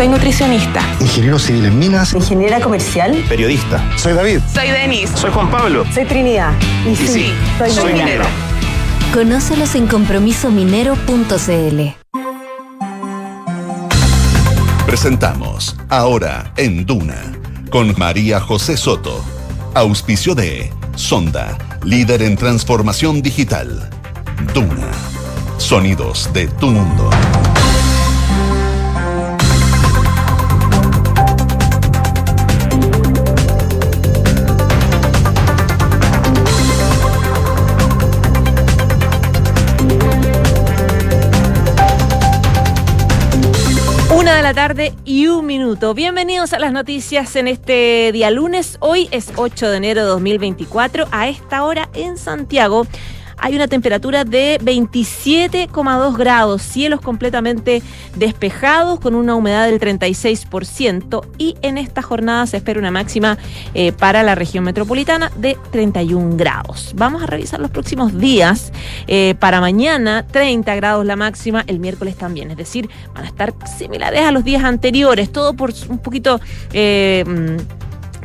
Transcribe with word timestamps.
Soy 0.00 0.08
nutricionista. 0.08 0.80
Ingeniero 0.98 1.38
civil 1.38 1.66
en 1.66 1.78
minas. 1.78 2.14
Ingeniera 2.14 2.58
comercial. 2.58 3.22
Periodista. 3.28 3.84
Soy 3.98 4.14
David. 4.14 4.40
Soy 4.50 4.70
Denis. 4.70 5.10
Soy 5.10 5.30
Juan 5.30 5.50
Pablo. 5.50 5.84
Soy 5.92 6.06
Trinidad. 6.06 6.54
Y, 6.90 6.96
sí, 6.96 7.34
soy, 7.58 7.70
soy 7.70 7.92
minero. 7.92 8.24
Conócelos 9.12 9.74
en 9.74 9.86
compromisominero.cl. 9.86 11.80
Presentamos 14.86 15.76
Ahora 15.90 16.50
en 16.56 16.86
Duna 16.86 17.20
con 17.68 17.94
María 17.98 18.40
José 18.40 18.78
Soto. 18.78 19.22
Auspicio 19.74 20.34
de 20.34 20.72
Sonda, 20.94 21.58
líder 21.84 22.22
en 22.22 22.38
transformación 22.38 23.20
digital. 23.20 23.90
Duna. 24.54 24.92
Sonidos 25.58 26.32
de 26.32 26.48
tu 26.48 26.68
mundo. 26.68 27.10
Tarde 44.54 44.94
y 45.04 45.28
un 45.28 45.46
minuto. 45.46 45.94
Bienvenidos 45.94 46.52
a 46.52 46.58
las 46.58 46.72
noticias 46.72 47.36
en 47.36 47.46
este 47.46 48.10
día 48.12 48.32
lunes. 48.32 48.78
Hoy 48.80 49.08
es 49.12 49.30
8 49.36 49.70
de 49.70 49.76
enero 49.76 50.00
de 50.00 50.08
2024. 50.08 51.06
A 51.12 51.28
esta 51.28 51.62
hora 51.62 51.88
en 51.94 52.18
Santiago 52.18 52.86
hay 53.40 53.54
una 53.56 53.68
temperatura 53.68 54.24
de 54.24 54.58
27,2 54.62 56.16
grados, 56.16 56.62
cielos 56.62 57.00
completamente 57.00 57.82
despejados 58.16 59.00
con 59.00 59.14
una 59.14 59.34
humedad 59.34 59.66
del 59.66 59.80
36% 59.80 61.26
y 61.38 61.56
en 61.62 61.78
esta 61.78 62.02
jornada 62.02 62.46
se 62.46 62.58
espera 62.58 62.78
una 62.78 62.90
máxima 62.90 63.38
eh, 63.74 63.92
para 63.92 64.22
la 64.22 64.34
región 64.34 64.64
metropolitana 64.64 65.32
de 65.36 65.56
31 65.72 66.36
grados. 66.36 66.92
Vamos 66.94 67.22
a 67.22 67.26
revisar 67.26 67.60
los 67.60 67.70
próximos 67.70 68.18
días. 68.18 68.72
Eh, 69.06 69.34
para 69.38 69.60
mañana 69.60 70.26
30 70.26 70.74
grados 70.76 71.06
la 71.06 71.16
máxima, 71.16 71.64
el 71.66 71.78
miércoles 71.78 72.16
también, 72.16 72.50
es 72.50 72.56
decir, 72.56 72.88
van 73.14 73.24
a 73.24 73.26
estar 73.26 73.54
similares 73.78 74.22
a 74.22 74.32
los 74.32 74.44
días 74.44 74.64
anteriores, 74.64 75.32
todo 75.32 75.54
por 75.54 75.72
un 75.88 75.98
poquito... 75.98 76.40
Eh, 76.72 77.24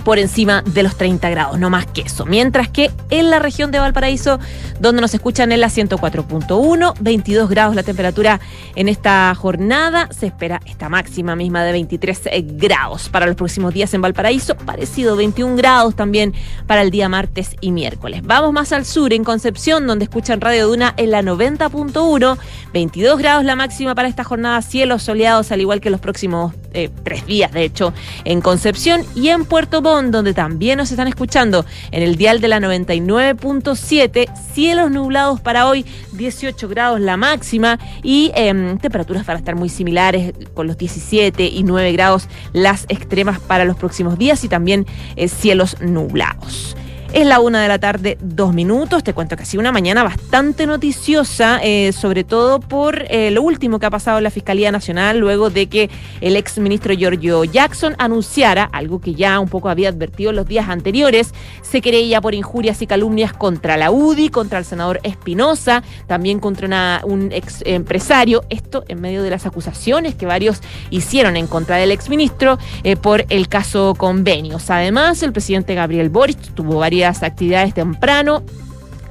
por 0.05 0.19
encima 0.19 0.61
de 0.61 0.83
los 0.83 0.95
30 0.95 1.29
grados, 1.31 1.59
no 1.59 1.69
más 1.69 1.87
que 1.87 2.01
eso. 2.01 2.25
Mientras 2.25 2.69
que 2.69 2.91
en 3.09 3.31
la 3.31 3.39
región 3.39 3.71
de 3.71 3.79
Valparaíso, 3.79 4.39
donde 4.79 5.01
nos 5.01 5.13
escuchan 5.15 5.51
en 5.51 5.59
la 5.59 5.67
104.1, 5.67 6.93
22 6.99 7.49
grados 7.49 7.75
la 7.75 7.81
temperatura 7.81 8.39
en 8.75 8.87
esta 8.87 9.33
jornada, 9.33 10.07
se 10.17 10.27
espera 10.27 10.61
esta 10.67 10.89
máxima 10.89 11.35
misma 11.35 11.63
de 11.63 11.71
23 11.71 12.21
grados 12.43 13.09
para 13.09 13.25
los 13.25 13.35
próximos 13.35 13.73
días 13.73 13.93
en 13.95 14.01
Valparaíso, 14.01 14.55
parecido 14.55 15.15
21 15.15 15.55
grados 15.55 15.95
también 15.95 16.35
para 16.67 16.83
el 16.83 16.91
día 16.91 17.09
martes 17.09 17.55
y 17.59 17.71
miércoles. 17.71 18.21
Vamos 18.23 18.53
más 18.53 18.71
al 18.73 18.85
sur, 18.85 19.11
en 19.11 19.23
Concepción, 19.23 19.87
donde 19.87 20.05
escuchan 20.05 20.39
Radio 20.39 20.67
Duna 20.67 20.93
en 20.97 21.09
la 21.09 21.23
90.1, 21.23 22.37
22 22.71 23.17
grados 23.17 23.43
la 23.43 23.55
máxima 23.55 23.95
para 23.95 24.07
esta 24.07 24.23
jornada, 24.23 24.61
cielos 24.61 25.01
soleados 25.01 25.51
al 25.51 25.61
igual 25.61 25.81
que 25.81 25.89
los 25.89 25.99
próximos 25.99 26.53
eh, 26.73 26.91
tres 27.03 27.25
días, 27.25 27.51
de 27.51 27.63
hecho, 27.63 27.91
en 28.23 28.41
Concepción 28.41 29.01
y 29.15 29.29
en 29.29 29.45
Puerto 29.45 29.81
Montt 29.81 29.94
donde 30.03 30.33
también 30.33 30.77
nos 30.77 30.91
están 30.91 31.07
escuchando 31.07 31.65
en 31.91 32.03
el 32.03 32.17
dial 32.17 32.41
de 32.41 32.49
la 32.49 32.59
99.7. 32.59 34.29
Cielos 34.53 34.91
nublados 34.91 35.39
para 35.39 35.67
hoy, 35.67 35.85
18 36.13 36.67
grados 36.67 36.99
la 36.99 37.15
máxima 37.17 37.79
y 38.03 38.31
eh, 38.35 38.77
temperaturas 38.81 39.25
para 39.25 39.39
estar 39.39 39.55
muy 39.55 39.69
similares 39.69 40.33
con 40.53 40.67
los 40.67 40.77
17 40.77 41.45
y 41.45 41.63
9 41.63 41.93
grados 41.93 42.27
las 42.51 42.85
extremas 42.89 43.39
para 43.39 43.63
los 43.63 43.77
próximos 43.77 44.17
días 44.17 44.43
y 44.43 44.49
también 44.49 44.85
eh, 45.16 45.29
cielos 45.29 45.77
nublados. 45.79 46.75
Es 47.16 47.25
la 47.25 47.39
una 47.39 47.62
de 47.62 47.69
la 47.69 47.79
tarde, 47.79 48.17
dos 48.19 48.53
minutos. 48.53 49.01
Te 49.01 49.13
cuento 49.13 49.38
que 49.38 49.44
ha 49.44 49.45
sido 49.45 49.62
una 49.62 49.72
mañana 49.72 50.03
bastante 50.03 50.67
noticiosa, 50.67 51.62
eh, 51.63 51.94
sobre 51.94 52.25
todo 52.25 52.59
por 52.59 53.06
eh, 53.07 53.31
lo 53.31 53.41
último 53.41 53.79
que 53.79 53.85
ha 53.85 53.89
pasado 53.89 54.17
en 54.17 54.25
la 54.25 54.29
Fiscalía 54.29 54.69
Nacional, 54.69 55.17
luego 55.17 55.50
de 55.50 55.67
que 55.67 55.89
el 56.19 56.35
ex 56.35 56.57
ministro 56.57 56.94
Giorgio 56.94 57.45
Jackson 57.45 57.95
anunciara 58.00 58.66
algo 58.66 59.00
que 59.00 59.13
ya 59.13 59.39
un 59.39 59.47
poco 59.47 59.69
había 59.69 59.88
advertido 59.88 60.34
los 60.34 60.45
días 60.45 60.67
anteriores. 60.67 61.34
Se 61.62 61.79
querella 61.79 62.19
por 62.19 62.35
injurias 62.35 62.81
y 62.81 62.85
calumnias 62.85 63.31
contra 63.31 63.78
la 63.78 63.91
UDI, 63.91 64.28
contra 64.28 64.59
el 64.59 64.66
senador 64.66 65.00
Espinosa, 65.03 65.84
también 66.07 66.41
contra 66.41 67.00
un 67.06 67.31
ex 67.31 67.63
empresario. 67.66 68.44
Esto 68.50 68.84
en 68.89 69.00
medio 69.00 69.23
de 69.23 69.29
las 69.29 69.45
acusaciones 69.45 70.16
que 70.16 70.25
varios 70.25 70.59
hicieron 70.89 71.38
en 71.38 71.47
contra 71.47 71.78
del 71.78 71.91
ex 71.91 72.09
ministro 72.09 72.57
eh, 72.84 72.97
por 72.97 73.23
el 73.29 73.47
caso 73.47 73.95
convenios. 73.97 74.69
Además, 74.69 75.23
el 75.23 75.31
presidente 75.31 75.75
Gabriel 75.75 76.09
Boric 76.09 76.53
tuvo 76.53 76.79
varias 76.79 77.04
actividades 77.05 77.73
temprano. 77.73 78.43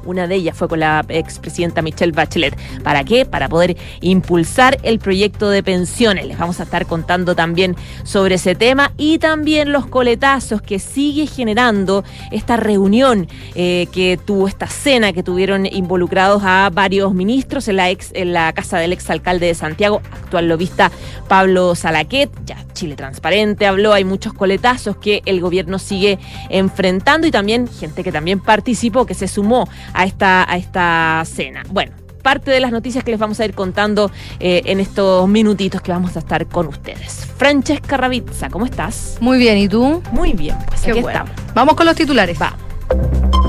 Una 0.05 0.27
de 0.27 0.37
ellas 0.37 0.57
fue 0.57 0.69
con 0.69 0.81
la 0.81 1.05
expresidenta 1.09 1.83
Michelle 1.83 2.13
Bachelet. 2.13 2.57
¿Para 2.83 3.05
qué? 3.05 3.25
Para 3.25 3.49
poder 3.49 3.77
impulsar 4.01 4.79
el 4.83 4.99
proyecto 4.99 5.51
de 5.51 5.63
pensiones. 5.63 6.27
Les 6.27 6.39
vamos 6.39 6.61
a 6.61 6.65
estar 6.65 6.87
contando 6.87 7.35
también 7.35 7.77
sobre 8.05 8.37
ese 8.37 8.55
tema 8.55 8.93
y 8.97 9.19
también 9.19 9.73
los 9.73 9.87
coletazos 9.87 10.63
que 10.63 10.79
sigue 10.79 11.27
generando 11.27 12.05
esta 12.31 12.57
reunión 12.57 13.29
eh, 13.55 13.89
que 13.93 14.19
tuvo 14.25 14.49
esta 14.49 14.67
cena 14.67 15.13
que 15.13 15.23
tuvieron 15.23 15.67
involucrados 15.67 16.43
a 16.45 16.71
varios 16.73 17.15
ministros 17.15 17.69
en 17.69 17.77
la 17.77 17.91
ex 17.91 18.11
en 18.15 18.33
la 18.33 18.53
casa 18.53 18.79
del 18.79 18.93
exalcalde 18.93 19.47
de 19.47 19.55
Santiago, 19.55 20.03
actual 20.13 20.49
lobista 20.49 20.91
Pablo 21.29 21.75
Salaquet. 21.75 22.31
Ya 22.47 22.65
Chile 22.75 22.97
Transparente 22.97 23.67
habló, 23.67 23.93
hay 23.93 24.05
muchos 24.05 24.33
coletazos 24.33 24.97
que 24.97 25.23
el 25.27 25.41
gobierno 25.41 25.79
sigue 25.79 26.19
enfrentando 26.51 27.27
y 27.27 27.31
también 27.31 27.69
gente 27.69 28.03
que 28.05 28.13
también 28.13 28.41
participó, 28.41 29.07
que 29.07 29.15
se 29.15 29.29
sumó 29.29 29.69
a 29.95 30.05
esta, 30.05 30.51
a 30.51 30.57
esta 30.57 31.23
cena. 31.25 31.63
Bueno, 31.71 31.93
parte 32.23 32.51
de 32.51 32.61
las 32.61 32.73
noticias 32.73 33.05
que 33.05 33.11
les 33.13 33.21
vamos 33.21 33.39
a 33.41 33.45
ir 33.45 33.55
contando 33.55 34.11
eh, 34.41 34.63
en 34.67 34.81
estos 34.81 35.29
minutitos 35.29 35.81
que 35.81 35.93
vamos 35.93 36.17
a 36.17 36.19
estar 36.19 36.47
con 36.47 36.67
ustedes. 36.67 37.27
Francesca 37.37 37.97
Ravizza, 37.97 38.49
¿cómo 38.51 38.65
estás? 38.67 39.17
Muy 39.21 39.39
bien, 39.39 39.59
¿y 39.59 39.69
tú? 39.69 40.03
Muy 40.13 40.33
bien, 40.33 40.57
pues 40.67 40.83
Qué 40.83 40.91
aquí 40.93 41.01
bueno. 41.01 41.25
estamos. 41.25 41.55
Vamos 41.55 41.75
con 41.75 41.87
los 41.87 41.95
titulares. 41.95 42.41
Va. 42.41 43.44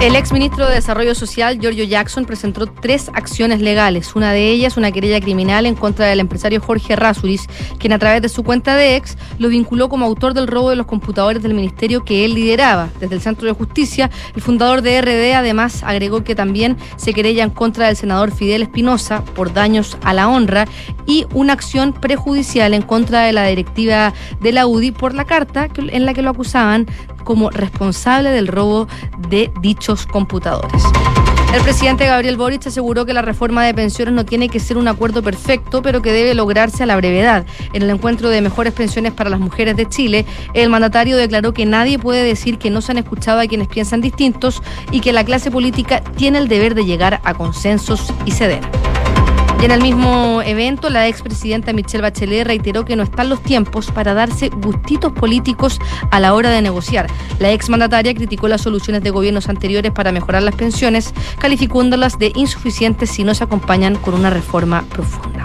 El 0.00 0.16
ex 0.16 0.32
ministro 0.32 0.66
de 0.66 0.76
Desarrollo 0.76 1.14
Social, 1.14 1.58
Giorgio 1.60 1.84
Jackson, 1.84 2.24
presentó 2.24 2.66
tres 2.66 3.10
acciones 3.12 3.60
legales. 3.60 4.16
Una 4.16 4.32
de 4.32 4.48
ellas, 4.48 4.78
una 4.78 4.92
querella 4.92 5.20
criminal 5.20 5.66
en 5.66 5.74
contra 5.74 6.06
del 6.06 6.20
empresario 6.20 6.58
Jorge 6.62 6.96
Rasuris, 6.96 7.46
quien 7.78 7.92
a 7.92 7.98
través 7.98 8.22
de 8.22 8.30
su 8.30 8.42
cuenta 8.42 8.76
de 8.76 8.96
ex 8.96 9.18
lo 9.38 9.50
vinculó 9.50 9.90
como 9.90 10.06
autor 10.06 10.32
del 10.32 10.46
robo 10.46 10.70
de 10.70 10.76
los 10.76 10.86
computadores 10.86 11.42
del 11.42 11.52
ministerio 11.52 12.02
que 12.02 12.24
él 12.24 12.32
lideraba. 12.32 12.88
Desde 12.98 13.14
el 13.14 13.20
Centro 13.20 13.46
de 13.46 13.52
Justicia, 13.52 14.10
el 14.34 14.40
fundador 14.40 14.80
de 14.80 15.02
RD 15.02 15.34
además 15.34 15.82
agregó 15.82 16.24
que 16.24 16.34
también 16.34 16.78
se 16.96 17.12
querella 17.12 17.44
en 17.44 17.50
contra 17.50 17.88
del 17.88 17.96
senador 17.96 18.32
Fidel 18.32 18.62
Espinosa 18.62 19.22
por 19.34 19.52
daños 19.52 19.98
a 20.02 20.14
la 20.14 20.30
honra 20.30 20.66
y 21.06 21.26
una 21.34 21.52
acción 21.52 21.92
prejudicial 21.92 22.72
en 22.72 22.82
contra 22.82 23.20
de 23.20 23.34
la 23.34 23.44
directiva 23.44 24.14
de 24.40 24.52
la 24.52 24.66
UDI 24.66 24.92
por 24.92 25.12
la 25.12 25.26
carta 25.26 25.68
en 25.76 26.06
la 26.06 26.14
que 26.14 26.22
lo 26.22 26.30
acusaban 26.30 26.86
como 27.24 27.50
responsable 27.50 28.30
del 28.30 28.48
robo 28.48 28.88
de 29.28 29.50
dichos 29.60 30.06
computadores. 30.06 30.82
El 31.52 31.62
presidente 31.62 32.06
Gabriel 32.06 32.36
Boric 32.36 32.68
aseguró 32.68 33.04
que 33.04 33.12
la 33.12 33.22
reforma 33.22 33.64
de 33.64 33.74
pensiones 33.74 34.14
no 34.14 34.24
tiene 34.24 34.48
que 34.48 34.60
ser 34.60 34.78
un 34.78 34.86
acuerdo 34.86 35.20
perfecto, 35.20 35.82
pero 35.82 36.00
que 36.00 36.12
debe 36.12 36.32
lograrse 36.34 36.84
a 36.84 36.86
la 36.86 36.94
brevedad. 36.94 37.44
En 37.72 37.82
el 37.82 37.90
encuentro 37.90 38.28
de 38.28 38.40
mejores 38.40 38.72
pensiones 38.72 39.12
para 39.12 39.30
las 39.30 39.40
mujeres 39.40 39.76
de 39.76 39.88
Chile, 39.88 40.26
el 40.54 40.68
mandatario 40.68 41.16
declaró 41.16 41.52
que 41.52 41.66
nadie 41.66 41.98
puede 41.98 42.22
decir 42.22 42.58
que 42.58 42.70
no 42.70 42.80
se 42.80 42.92
han 42.92 42.98
escuchado 42.98 43.40
a 43.40 43.46
quienes 43.46 43.66
piensan 43.66 44.00
distintos 44.00 44.62
y 44.92 45.00
que 45.00 45.12
la 45.12 45.24
clase 45.24 45.50
política 45.50 46.02
tiene 46.14 46.38
el 46.38 46.46
deber 46.46 46.76
de 46.76 46.84
llegar 46.84 47.20
a 47.24 47.34
consensos 47.34 48.14
y 48.24 48.30
ceder. 48.30 48.60
Y 49.60 49.64
en 49.66 49.72
el 49.72 49.82
mismo 49.82 50.40
evento, 50.42 50.88
la 50.88 51.06
expresidenta 51.06 51.74
Michelle 51.74 52.00
Bachelet 52.00 52.46
reiteró 52.46 52.86
que 52.86 52.96
no 52.96 53.02
están 53.02 53.28
los 53.28 53.42
tiempos 53.42 53.90
para 53.90 54.14
darse 54.14 54.48
gustitos 54.48 55.12
políticos 55.12 55.78
a 56.10 56.18
la 56.18 56.32
hora 56.32 56.50
de 56.50 56.62
negociar. 56.62 57.08
La 57.38 57.50
exmandataria 57.50 58.14
criticó 58.14 58.48
las 58.48 58.62
soluciones 58.62 59.02
de 59.02 59.10
gobiernos 59.10 59.50
anteriores 59.50 59.92
para 59.92 60.12
mejorar 60.12 60.42
las 60.42 60.54
pensiones, 60.54 61.12
calificándolas 61.38 62.18
de 62.18 62.32
insuficientes 62.34 63.10
si 63.10 63.22
no 63.22 63.34
se 63.34 63.44
acompañan 63.44 63.96
con 63.96 64.14
una 64.14 64.30
reforma 64.30 64.82
profunda. 64.88 65.44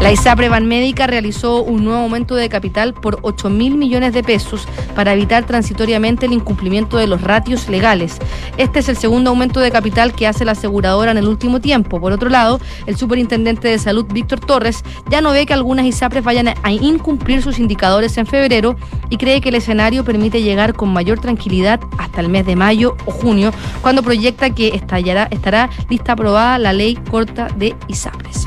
La 0.00 0.12
ISAPRE 0.12 0.50
Banmédica 0.50 1.06
realizó 1.06 1.62
un 1.62 1.82
nuevo 1.84 2.00
aumento 2.00 2.34
de 2.34 2.50
capital 2.50 2.92
por 2.92 3.18
8 3.22 3.48
mil 3.48 3.76
millones 3.76 4.12
de 4.12 4.22
pesos 4.22 4.68
para 4.94 5.14
evitar 5.14 5.46
transitoriamente 5.46 6.26
el 6.26 6.34
incumplimiento 6.34 6.98
de 6.98 7.06
los 7.06 7.22
ratios 7.22 7.68
legales. 7.68 8.18
Este 8.58 8.80
es 8.80 8.90
el 8.90 8.98
segundo 8.98 9.30
aumento 9.30 9.58
de 9.58 9.70
capital 9.70 10.12
que 10.14 10.26
hace 10.26 10.44
la 10.44 10.52
aseguradora 10.52 11.10
en 11.12 11.16
el 11.16 11.26
último 11.26 11.60
tiempo. 11.60 11.98
Por 11.98 12.12
otro 12.12 12.28
lado, 12.28 12.60
el 12.84 12.96
superintendente 12.96 13.68
de 13.68 13.78
salud, 13.78 14.04
Víctor 14.12 14.40
Torres, 14.40 14.84
ya 15.08 15.22
no 15.22 15.32
ve 15.32 15.46
que 15.46 15.54
algunas 15.54 15.86
ISAPRES 15.86 16.22
vayan 16.22 16.48
a 16.48 16.72
incumplir 16.72 17.42
sus 17.42 17.58
indicadores 17.58 18.18
en 18.18 18.26
febrero 18.26 18.76
y 19.08 19.16
cree 19.16 19.40
que 19.40 19.48
el 19.48 19.54
escenario 19.54 20.04
permite 20.04 20.42
llegar 20.42 20.74
con 20.74 20.92
mayor 20.92 21.20
tranquilidad 21.20 21.80
hasta 21.96 22.20
el 22.20 22.28
mes 22.28 22.44
de 22.44 22.54
mayo 22.54 22.96
o 23.06 23.10
junio, 23.10 23.50
cuando 23.80 24.02
proyecta 24.02 24.50
que 24.50 24.68
estallará, 24.68 25.26
estará 25.30 25.70
lista 25.88 26.12
aprobada 26.12 26.58
la 26.58 26.74
ley 26.74 26.96
corta 27.10 27.48
de 27.56 27.74
ISAPRES. 27.88 28.46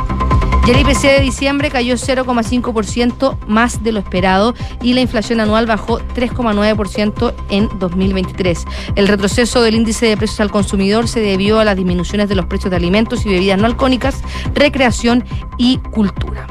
El 0.70 0.80
IPC 0.82 1.02
de 1.02 1.22
diciembre 1.22 1.72
cayó 1.72 1.96
0,5% 1.96 3.40
más 3.48 3.84
de 3.84 3.92
lo 3.92 3.98
esperado 3.98 4.54
y 4.84 4.94
la 4.94 5.02
inflación 5.02 5.40
anual 5.40 5.66
bajó 5.66 5.98
3,9% 6.00 7.34
en 7.50 7.68
2023. 7.80 8.66
El 8.96 9.08
retroceso 9.08 9.64
del 9.64 9.74
índice 9.74 10.06
de 10.06 10.16
precios 10.16 10.40
al 10.42 10.52
consumidor 10.52 11.08
se 11.08 11.22
debió 11.22 11.60
a 11.60 11.66
las 11.66 11.76
disminuciones 11.76 12.30
de 12.30 12.36
los 12.36 12.46
precios 12.46 12.70
de 12.70 12.78
alimentos 12.78 13.26
y 13.26 13.30
bebidas 13.30 13.58
no 13.58 13.66
alcohólicas, 13.66 14.22
recreación 14.54 15.26
y 15.58 15.78
cultura. 15.78 16.46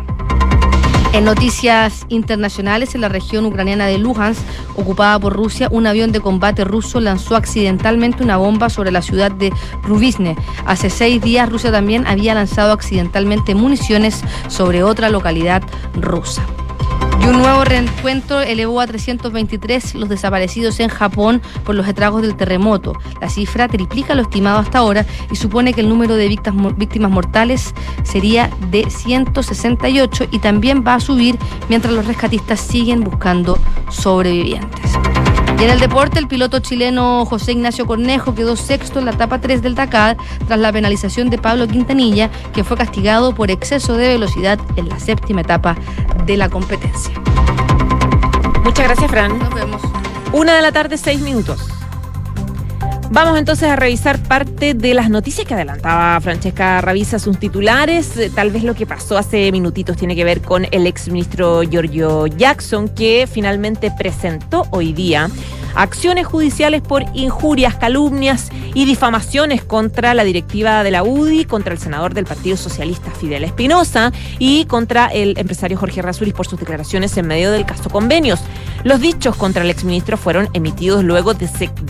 En 1.18 1.24
noticias 1.24 2.06
internacionales, 2.10 2.94
en 2.94 3.00
la 3.00 3.08
región 3.08 3.44
ucraniana 3.44 3.86
de 3.86 3.98
Luhansk, 3.98 4.40
ocupada 4.76 5.18
por 5.18 5.32
Rusia, 5.32 5.66
un 5.68 5.88
avión 5.88 6.12
de 6.12 6.20
combate 6.20 6.62
ruso 6.62 7.00
lanzó 7.00 7.34
accidentalmente 7.34 8.22
una 8.22 8.36
bomba 8.36 8.70
sobre 8.70 8.92
la 8.92 9.02
ciudad 9.02 9.32
de 9.32 9.52
Rubizne. 9.82 10.36
Hace 10.64 10.90
seis 10.90 11.20
días, 11.20 11.50
Rusia 11.50 11.72
también 11.72 12.06
había 12.06 12.34
lanzado 12.34 12.70
accidentalmente 12.70 13.56
municiones 13.56 14.22
sobre 14.46 14.84
otra 14.84 15.10
localidad 15.10 15.64
rusa. 15.94 16.46
Y 17.20 17.26
un 17.26 17.38
nuevo 17.38 17.64
reencuentro 17.64 18.40
elevó 18.40 18.80
a 18.80 18.86
323 18.86 19.94
los 19.94 20.08
desaparecidos 20.08 20.80
en 20.80 20.88
Japón 20.88 21.42
por 21.64 21.74
los 21.74 21.86
estragos 21.86 22.22
del 22.22 22.36
terremoto. 22.36 22.94
La 23.20 23.28
cifra 23.28 23.68
triplica 23.68 24.14
lo 24.14 24.22
estimado 24.22 24.58
hasta 24.58 24.78
ahora 24.78 25.06
y 25.30 25.36
supone 25.36 25.72
que 25.72 25.80
el 25.80 25.88
número 25.88 26.14
de 26.14 26.28
víctimas 26.28 27.10
mortales 27.10 27.74
sería 28.04 28.50
de 28.70 28.88
168 28.88 30.28
y 30.30 30.38
también 30.38 30.84
va 30.86 30.94
a 30.94 31.00
subir 31.00 31.38
mientras 31.68 31.92
los 31.92 32.06
rescatistas 32.06 32.60
siguen 32.60 33.02
buscando 33.02 33.58
sobrevivientes. 33.90 35.07
Y 35.58 35.64
en 35.64 35.70
el 35.70 35.80
deporte, 35.80 36.20
el 36.20 36.28
piloto 36.28 36.60
chileno 36.60 37.24
José 37.24 37.50
Ignacio 37.50 37.84
Cornejo 37.84 38.32
quedó 38.32 38.54
sexto 38.54 39.00
en 39.00 39.06
la 39.06 39.10
etapa 39.10 39.40
3 39.40 39.60
del 39.60 39.74
Dakar 39.74 40.16
tras 40.46 40.58
la 40.60 40.72
penalización 40.72 41.30
de 41.30 41.38
Pablo 41.38 41.66
Quintanilla, 41.66 42.30
que 42.52 42.62
fue 42.62 42.76
castigado 42.76 43.34
por 43.34 43.50
exceso 43.50 43.96
de 43.96 44.08
velocidad 44.08 44.60
en 44.76 44.88
la 44.88 45.00
séptima 45.00 45.40
etapa 45.40 45.76
de 46.26 46.36
la 46.36 46.48
competencia. 46.48 47.12
Muchas 48.62 48.86
gracias, 48.86 49.10
Fran. 49.10 49.36
Nos 49.36 49.52
vemos. 49.52 49.82
Una 50.32 50.54
de 50.54 50.62
la 50.62 50.70
tarde, 50.70 50.96
seis 50.96 51.20
minutos. 51.20 51.77
Vamos 53.10 53.38
entonces 53.38 53.70
a 53.70 53.76
revisar 53.76 54.18
parte 54.18 54.74
de 54.74 54.92
las 54.92 55.08
noticias 55.08 55.46
que 55.46 55.54
adelantaba 55.54 56.20
Francesca 56.20 56.82
Ravisa, 56.82 57.18
sus 57.18 57.38
titulares. 57.38 58.18
Eh, 58.18 58.30
Tal 58.34 58.50
vez 58.50 58.64
lo 58.64 58.74
que 58.74 58.84
pasó 58.84 59.16
hace 59.16 59.50
minutitos 59.50 59.96
tiene 59.96 60.14
que 60.14 60.24
ver 60.24 60.42
con 60.42 60.66
el 60.70 60.86
exministro 60.86 61.62
Giorgio 61.62 62.26
Jackson, 62.26 62.88
que 62.88 63.26
finalmente 63.30 63.90
presentó 63.96 64.66
hoy 64.72 64.92
día 64.92 65.30
acciones 65.74 66.26
judiciales 66.26 66.82
por 66.82 67.04
injurias, 67.14 67.76
calumnias 67.76 68.50
y 68.74 68.84
difamaciones 68.84 69.64
contra 69.64 70.12
la 70.12 70.24
directiva 70.24 70.82
de 70.82 70.90
la 70.90 71.02
UDI, 71.02 71.44
contra 71.44 71.72
el 71.72 71.78
senador 71.78 72.14
del 72.14 72.26
Partido 72.26 72.56
Socialista 72.56 73.10
Fidel 73.10 73.44
Espinosa 73.44 74.12
y 74.38 74.66
contra 74.66 75.06
el 75.06 75.38
empresario 75.38 75.78
Jorge 75.78 76.02
Rasuris 76.02 76.34
por 76.34 76.46
sus 76.46 76.58
declaraciones 76.58 77.16
en 77.16 77.26
medio 77.26 77.52
del 77.52 77.64
caso 77.64 77.88
convenios. 77.88 78.40
Los 78.84 79.00
dichos 79.00 79.34
contra 79.36 79.64
el 79.64 79.70
exministro 79.70 80.16
fueron 80.16 80.48
emitidos 80.54 81.02
luego 81.02 81.34
de, 81.34 81.48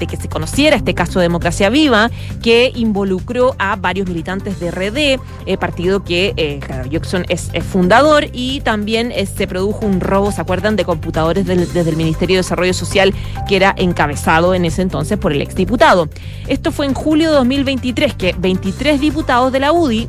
que 0.08 0.16
se 0.16 0.28
conociera 0.28 0.74
este 0.76 0.94
caso 0.94 1.18
de 1.18 1.24
Democracia 1.24 1.68
Viva, 1.68 2.10
que 2.42 2.72
involucró 2.74 3.54
a 3.58 3.76
varios 3.76 4.08
militantes 4.08 4.58
de 4.58 4.70
RD, 4.70 5.20
eh, 5.46 5.58
partido 5.58 6.02
que 6.02 6.32
eh, 6.36 6.60
Jackson 6.90 7.24
es, 7.28 7.50
es 7.52 7.62
fundador, 7.62 8.26
y 8.32 8.60
también 8.62 9.12
eh, 9.12 9.26
se 9.26 9.46
produjo 9.46 9.84
un 9.84 10.00
robo, 10.00 10.32
¿se 10.32 10.40
acuerdan?, 10.40 10.76
de 10.76 10.84
computadores 10.84 11.46
del- 11.46 11.70
desde 11.72 11.90
el 11.90 11.96
Ministerio 11.96 12.36
de 12.36 12.40
Desarrollo 12.42 12.74
Social, 12.74 13.12
que 13.46 13.56
era 13.56 13.74
encabezado 13.76 14.54
en 14.54 14.64
ese 14.64 14.82
entonces 14.82 15.18
por 15.18 15.32
el 15.32 15.42
exdiputado. 15.42 16.08
Esto 16.46 16.72
fue 16.72 16.86
en 16.86 16.94
julio 16.94 17.28
de 17.30 17.36
2023, 17.36 18.14
que 18.14 18.34
23 18.38 18.98
diputados 19.00 19.52
de 19.52 19.60
la 19.60 19.72
UDI 19.72 20.08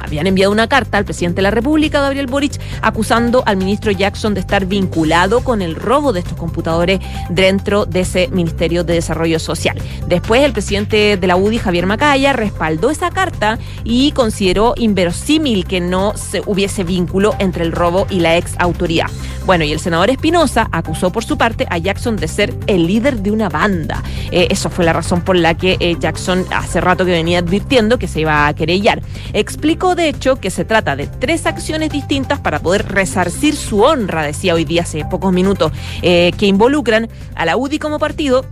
habían 0.00 0.26
enviado 0.26 0.52
una 0.52 0.68
carta 0.68 0.98
al 0.98 1.04
presidente 1.04 1.36
de 1.36 1.42
la 1.42 1.50
República, 1.50 2.00
Gabriel 2.00 2.26
Boric, 2.26 2.60
acusando 2.82 3.42
al 3.46 3.56
ministro 3.56 3.90
Jackson 3.92 4.34
de 4.34 4.40
estar 4.40 4.66
vinculado 4.66 5.44
con 5.44 5.62
el 5.62 5.74
robo 5.74 6.12
de 6.12 6.20
estos 6.20 6.36
computadores 6.36 7.00
dentro 7.30 7.86
de 7.86 8.00
ese 8.00 8.28
Ministerio 8.28 8.84
de 8.84 8.94
Desarrollo 8.94 9.38
Social. 9.38 9.80
Después, 10.06 10.42
el 10.42 10.52
presidente 10.52 11.16
de 11.16 11.26
la 11.26 11.36
UDI, 11.36 11.58
Javier 11.58 11.86
Macaya, 11.86 12.32
respaldó 12.32 12.90
esa 12.90 13.10
carta 13.10 13.58
y 13.84 14.12
consideró 14.12 14.74
inverosímil 14.76 15.66
que 15.66 15.80
no 15.80 16.16
se 16.16 16.42
hubiese 16.46 16.84
vínculo 16.84 17.34
entre 17.38 17.64
el 17.64 17.72
robo 17.72 18.06
y 18.10 18.20
la 18.20 18.36
ex 18.36 18.54
autoridad. 18.58 19.08
Bueno, 19.48 19.64
y 19.64 19.72
el 19.72 19.80
senador 19.80 20.10
Espinosa 20.10 20.68
acusó 20.72 21.10
por 21.10 21.24
su 21.24 21.38
parte 21.38 21.66
a 21.70 21.78
Jackson 21.78 22.16
de 22.16 22.28
ser 22.28 22.54
el 22.66 22.86
líder 22.86 23.22
de 23.22 23.30
una 23.30 23.48
banda. 23.48 24.02
Eh, 24.30 24.48
eso 24.50 24.68
fue 24.68 24.84
la 24.84 24.92
razón 24.92 25.22
por 25.22 25.36
la 25.36 25.54
que 25.54 25.78
eh, 25.80 25.96
Jackson 25.98 26.44
hace 26.54 26.82
rato 26.82 27.06
que 27.06 27.12
venía 27.12 27.38
advirtiendo 27.38 27.98
que 27.98 28.08
se 28.08 28.20
iba 28.20 28.46
a 28.46 28.52
querellar. 28.52 29.00
Explicó, 29.32 29.94
de 29.94 30.10
hecho, 30.10 30.36
que 30.36 30.50
se 30.50 30.66
trata 30.66 30.96
de 30.96 31.06
tres 31.06 31.46
acciones 31.46 31.88
distintas 31.88 32.40
para 32.40 32.58
poder 32.58 32.92
resarcir 32.92 33.56
su 33.56 33.80
honra, 33.80 34.22
decía 34.22 34.52
hoy 34.52 34.66
día 34.66 34.82
hace 34.82 35.06
pocos 35.06 35.32
minutos, 35.32 35.72
eh, 36.02 36.32
que 36.36 36.44
involucran 36.44 37.08
a 37.34 37.46
la 37.46 37.56
UDI 37.56 37.78
como 37.78 37.98
partido 37.98 38.44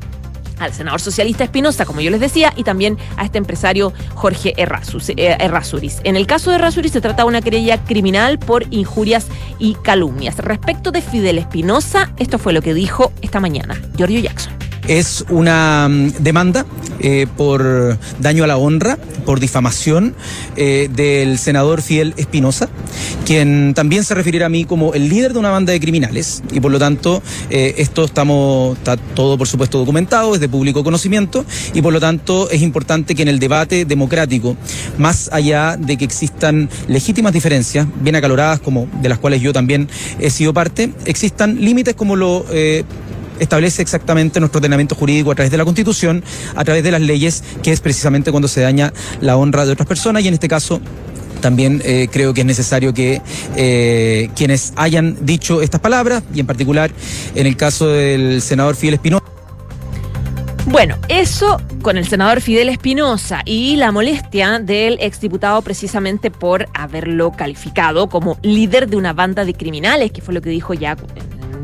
al 0.58 0.72
senador 0.72 1.00
socialista 1.00 1.44
Espinosa, 1.44 1.84
como 1.84 2.00
yo 2.00 2.10
les 2.10 2.20
decía, 2.20 2.52
y 2.56 2.64
también 2.64 2.98
a 3.16 3.24
este 3.24 3.38
empresario 3.38 3.92
Jorge 4.14 4.54
Errazus- 4.56 5.14
eh, 5.16 5.36
Errázuriz. 5.38 6.00
En 6.04 6.16
el 6.16 6.26
caso 6.26 6.50
de 6.50 6.56
Errázuriz 6.56 6.92
se 6.92 7.00
trata 7.00 7.22
de 7.22 7.28
una 7.28 7.42
querella 7.42 7.82
criminal 7.84 8.38
por 8.38 8.64
injurias 8.72 9.26
y 9.58 9.74
calumnias. 9.74 10.38
Respecto 10.38 10.90
de 10.90 11.02
Fidel 11.02 11.38
Espinosa, 11.38 12.12
esto 12.18 12.38
fue 12.38 12.52
lo 12.52 12.62
que 12.62 12.74
dijo 12.74 13.12
esta 13.22 13.40
mañana 13.40 13.80
Giorgio 13.96 14.20
Jackson. 14.20 14.55
Es 14.88 15.24
una 15.30 15.88
mm, 15.88 16.12
demanda 16.20 16.64
eh, 17.00 17.26
por 17.36 17.98
daño 18.20 18.44
a 18.44 18.46
la 18.46 18.56
honra, 18.56 18.98
por 19.24 19.40
difamación 19.40 20.14
eh, 20.56 20.88
del 20.94 21.38
senador 21.38 21.82
Fidel 21.82 22.14
Espinosa, 22.16 22.68
quien 23.24 23.74
también 23.74 24.04
se 24.04 24.14
referirá 24.14 24.46
a 24.46 24.48
mí 24.48 24.64
como 24.64 24.94
el 24.94 25.08
líder 25.08 25.32
de 25.32 25.40
una 25.40 25.50
banda 25.50 25.72
de 25.72 25.80
criminales. 25.80 26.42
Y 26.52 26.60
por 26.60 26.70
lo 26.70 26.78
tanto, 26.78 27.20
eh, 27.50 27.74
esto 27.78 28.04
estamos, 28.04 28.78
está 28.78 28.96
todo 28.96 29.36
por 29.36 29.48
supuesto 29.48 29.78
documentado, 29.78 30.34
es 30.34 30.40
de 30.40 30.48
público 30.48 30.84
conocimiento, 30.84 31.44
y 31.74 31.82
por 31.82 31.92
lo 31.92 31.98
tanto 31.98 32.48
es 32.50 32.62
importante 32.62 33.16
que 33.16 33.22
en 33.22 33.28
el 33.28 33.40
debate 33.40 33.86
democrático, 33.86 34.56
más 34.98 35.28
allá 35.32 35.76
de 35.76 35.96
que 35.96 36.04
existan 36.04 36.70
legítimas 36.86 37.32
diferencias, 37.32 37.88
bien 38.00 38.14
acaloradas, 38.14 38.60
como 38.60 38.88
de 39.02 39.08
las 39.08 39.18
cuales 39.18 39.42
yo 39.42 39.52
también 39.52 39.88
he 40.20 40.30
sido 40.30 40.54
parte, 40.54 40.92
existan 41.06 41.60
límites 41.60 41.96
como 41.96 42.14
lo 42.14 42.46
establece 43.38 43.82
exactamente 43.82 44.40
nuestro 44.40 44.58
ordenamiento 44.58 44.94
jurídico 44.94 45.30
a 45.30 45.34
través 45.34 45.50
de 45.50 45.56
la 45.56 45.64
Constitución, 45.64 46.24
a 46.54 46.64
través 46.64 46.82
de 46.82 46.90
las 46.90 47.00
leyes, 47.00 47.42
que 47.62 47.72
es 47.72 47.80
precisamente 47.80 48.30
cuando 48.30 48.48
se 48.48 48.60
daña 48.60 48.92
la 49.20 49.36
honra 49.36 49.64
de 49.64 49.72
otras 49.72 49.86
personas. 49.86 50.22
Y 50.24 50.28
en 50.28 50.34
este 50.34 50.48
caso 50.48 50.80
también 51.40 51.82
eh, 51.84 52.08
creo 52.10 52.34
que 52.34 52.40
es 52.40 52.46
necesario 52.46 52.94
que 52.94 53.20
eh, 53.56 54.30
quienes 54.34 54.72
hayan 54.76 55.24
dicho 55.24 55.62
estas 55.62 55.80
palabras, 55.80 56.22
y 56.34 56.40
en 56.40 56.46
particular 56.46 56.90
en 57.34 57.46
el 57.46 57.56
caso 57.56 57.88
del 57.88 58.40
senador 58.42 58.74
Fidel 58.74 58.94
Espinosa, 58.94 59.24
Bueno, 60.66 60.96
eso 61.08 61.60
con 61.82 61.96
el 61.96 62.08
senador 62.08 62.40
Fidel 62.40 62.68
Espinosa 62.68 63.42
y 63.44 63.76
la 63.76 63.92
molestia 63.92 64.58
del 64.58 64.98
exdiputado 65.00 65.62
precisamente 65.62 66.32
por 66.32 66.66
haberlo 66.74 67.30
calificado 67.30 68.08
como 68.08 68.36
líder 68.42 68.88
de 68.88 68.96
una 68.96 69.12
banda 69.12 69.44
de 69.44 69.54
criminales, 69.54 70.10
que 70.10 70.22
fue 70.22 70.34
lo 70.34 70.42
que 70.42 70.50
dijo 70.50 70.74
ya 70.74 70.96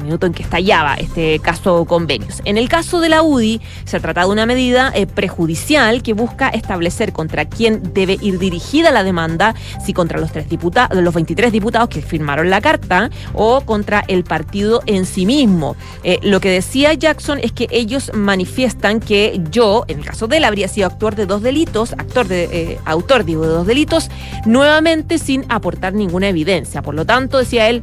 minuto 0.03 0.27
en 0.27 0.33
que 0.33 0.43
estallaba 0.43 0.95
este 0.95 1.39
caso 1.39 1.85
convenios. 1.85 2.43
En 2.45 2.59
el 2.59 2.69
caso 2.69 3.01
de 3.01 3.09
la 3.09 3.23
UDI, 3.23 3.61
se 3.85 4.01
trata 4.01 4.23
de 4.23 4.27
una 4.29 4.47
medida 4.47 4.93
eh, 4.95 5.07
prejudicial 5.07 6.03
que 6.03 6.13
busca 6.13 6.49
establecer 6.49 7.13
contra 7.13 7.45
quién 7.45 7.93
debe 7.95 8.19
ir 8.21 8.39
dirigida 8.39 8.91
la 8.91 9.05
demanda, 9.05 9.55
si 9.85 9.93
contra 9.93 10.21
los, 10.21 10.33
tres 10.33 10.49
diputados, 10.49 10.97
los 11.03 11.15
23 11.15 11.53
diputados 11.53 11.89
que 11.89 12.03
firmaron 12.03 12.51
la 12.51 12.61
carta 12.61 13.11
o 13.35 13.61
contra 13.63 14.05
el 14.09 14.25
partido 14.25 14.83
en 14.87 15.07
sí 15.07 15.27
mismo. 15.27 15.77
Eh, 16.05 16.19
lo 16.23 16.41
que 16.41 16.51
decía 16.51 16.95
Jackson 16.95 17.39
es 17.43 17.53
que 17.53 17.69
ellos 17.71 18.11
manifiestan 18.15 19.01
que 19.01 19.41
yo, 19.51 19.85
en 19.89 19.99
el 19.99 20.05
caso 20.05 20.27
de 20.27 20.39
él, 20.39 20.45
habría 20.45 20.69
sido 20.69 20.87
actor 20.87 21.15
de 21.15 21.27
dos 21.27 21.43
delitos, 21.43 21.93
actor 21.93 22.27
de, 22.27 22.45
eh, 22.45 22.79
autor, 22.85 23.25
digo, 23.25 23.43
de 23.43 23.49
dos 23.49 23.67
delitos, 23.67 24.11
nuevamente 24.47 25.19
sin 25.19 25.45
aportar 25.49 25.95
ninguna 25.95 26.29
evidencia. 26.29 26.83
Por 26.83 26.95
lo 26.95 27.05
tanto, 27.05 27.39
decía 27.39 27.69
él, 27.69 27.83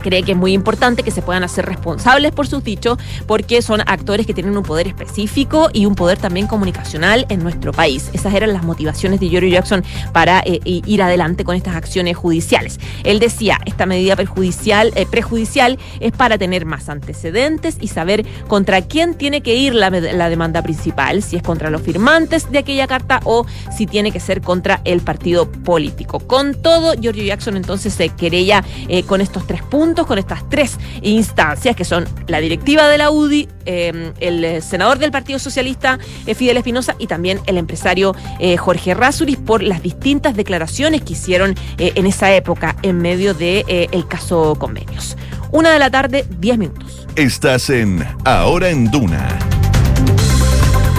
cree 0.00 0.22
que 0.22 0.32
es 0.32 0.38
muy 0.38 0.52
importante 0.52 1.02
que 1.02 1.10
se 1.10 1.22
puedan 1.22 1.44
hacer 1.44 1.66
responsables 1.66 2.32
por 2.32 2.46
sus 2.46 2.64
dichos 2.64 2.98
porque 3.26 3.62
son 3.62 3.82
actores 3.86 4.26
que 4.26 4.34
tienen 4.34 4.56
un 4.56 4.62
poder 4.62 4.88
específico 4.88 5.70
y 5.72 5.86
un 5.86 5.94
poder 5.94 6.18
también 6.18 6.46
comunicacional 6.46 7.26
en 7.28 7.42
nuestro 7.42 7.72
país. 7.72 8.10
Esas 8.12 8.34
eran 8.34 8.52
las 8.52 8.64
motivaciones 8.64 9.20
de 9.20 9.28
Giorgio 9.28 9.50
Jackson 9.50 9.84
para 10.12 10.40
eh, 10.40 10.60
ir 10.64 11.02
adelante 11.02 11.44
con 11.44 11.56
estas 11.56 11.76
acciones 11.76 12.16
judiciales. 12.16 12.80
Él 13.04 13.18
decía, 13.18 13.58
esta 13.66 13.86
medida 13.86 14.16
perjudicial, 14.16 14.92
eh, 14.96 15.06
prejudicial 15.06 15.78
es 16.00 16.12
para 16.12 16.38
tener 16.38 16.66
más 16.66 16.88
antecedentes 16.88 17.76
y 17.80 17.88
saber 17.88 18.24
contra 18.48 18.82
quién 18.82 19.14
tiene 19.14 19.42
que 19.42 19.54
ir 19.54 19.74
la, 19.74 19.90
demanda 19.90 20.62
principal, 20.62 21.22
si 21.22 21.36
es 21.36 21.42
contra 21.42 21.70
los 21.70 21.82
firmantes 21.82 22.50
de 22.50 22.58
aquella 22.58 22.86
carta 22.86 23.20
o 23.24 23.46
si 23.76 23.86
tiene 23.86 24.12
que 24.12 24.20
ser 24.20 24.40
contra 24.40 24.80
el 24.84 25.00
partido 25.00 25.50
político. 25.50 26.20
Con 26.20 26.54
todo, 26.54 26.94
Giorgio 26.94 27.24
Jackson 27.24 27.56
entonces 27.56 27.94
se 27.94 28.08
querella 28.10 28.64
eh, 28.88 29.02
con 29.02 29.20
estos 29.20 29.46
tres 29.46 29.62
puntos, 29.62 29.89
con 29.94 30.18
estas 30.18 30.48
tres 30.48 30.78
instancias 31.02 31.76
que 31.76 31.84
son 31.84 32.06
la 32.26 32.40
directiva 32.40 32.88
de 32.88 32.98
la 32.98 33.10
UDI, 33.10 33.48
eh, 33.66 34.12
el 34.20 34.62
senador 34.62 34.98
del 34.98 35.10
Partido 35.10 35.38
Socialista, 35.38 35.98
eh, 36.26 36.34
Fidel 36.34 36.56
Espinosa, 36.56 36.94
y 36.98 37.06
también 37.06 37.40
el 37.46 37.58
empresario 37.58 38.14
Jorge 38.58 38.94
Rasuris 38.94 39.36
por 39.36 39.62
las 39.62 39.82
distintas 39.82 40.34
declaraciones 40.34 41.02
que 41.02 41.12
hicieron 41.12 41.54
en 41.78 42.06
esa 42.06 42.32
época 42.34 42.76
en 42.82 42.98
medio 42.98 43.34
del 43.34 43.64
de, 43.66 43.88
el 43.92 44.06
caso 44.06 44.56
convenios. 44.58 45.16
Una 45.50 45.72
de 45.72 45.78
la 45.78 45.90
tarde, 45.90 46.24
diez 46.38 46.58
minutos. 46.58 47.06
Estás 47.16 47.70
en 47.70 48.06
Ahora 48.24 48.70
en 48.70 48.90
Duna. 48.90 49.49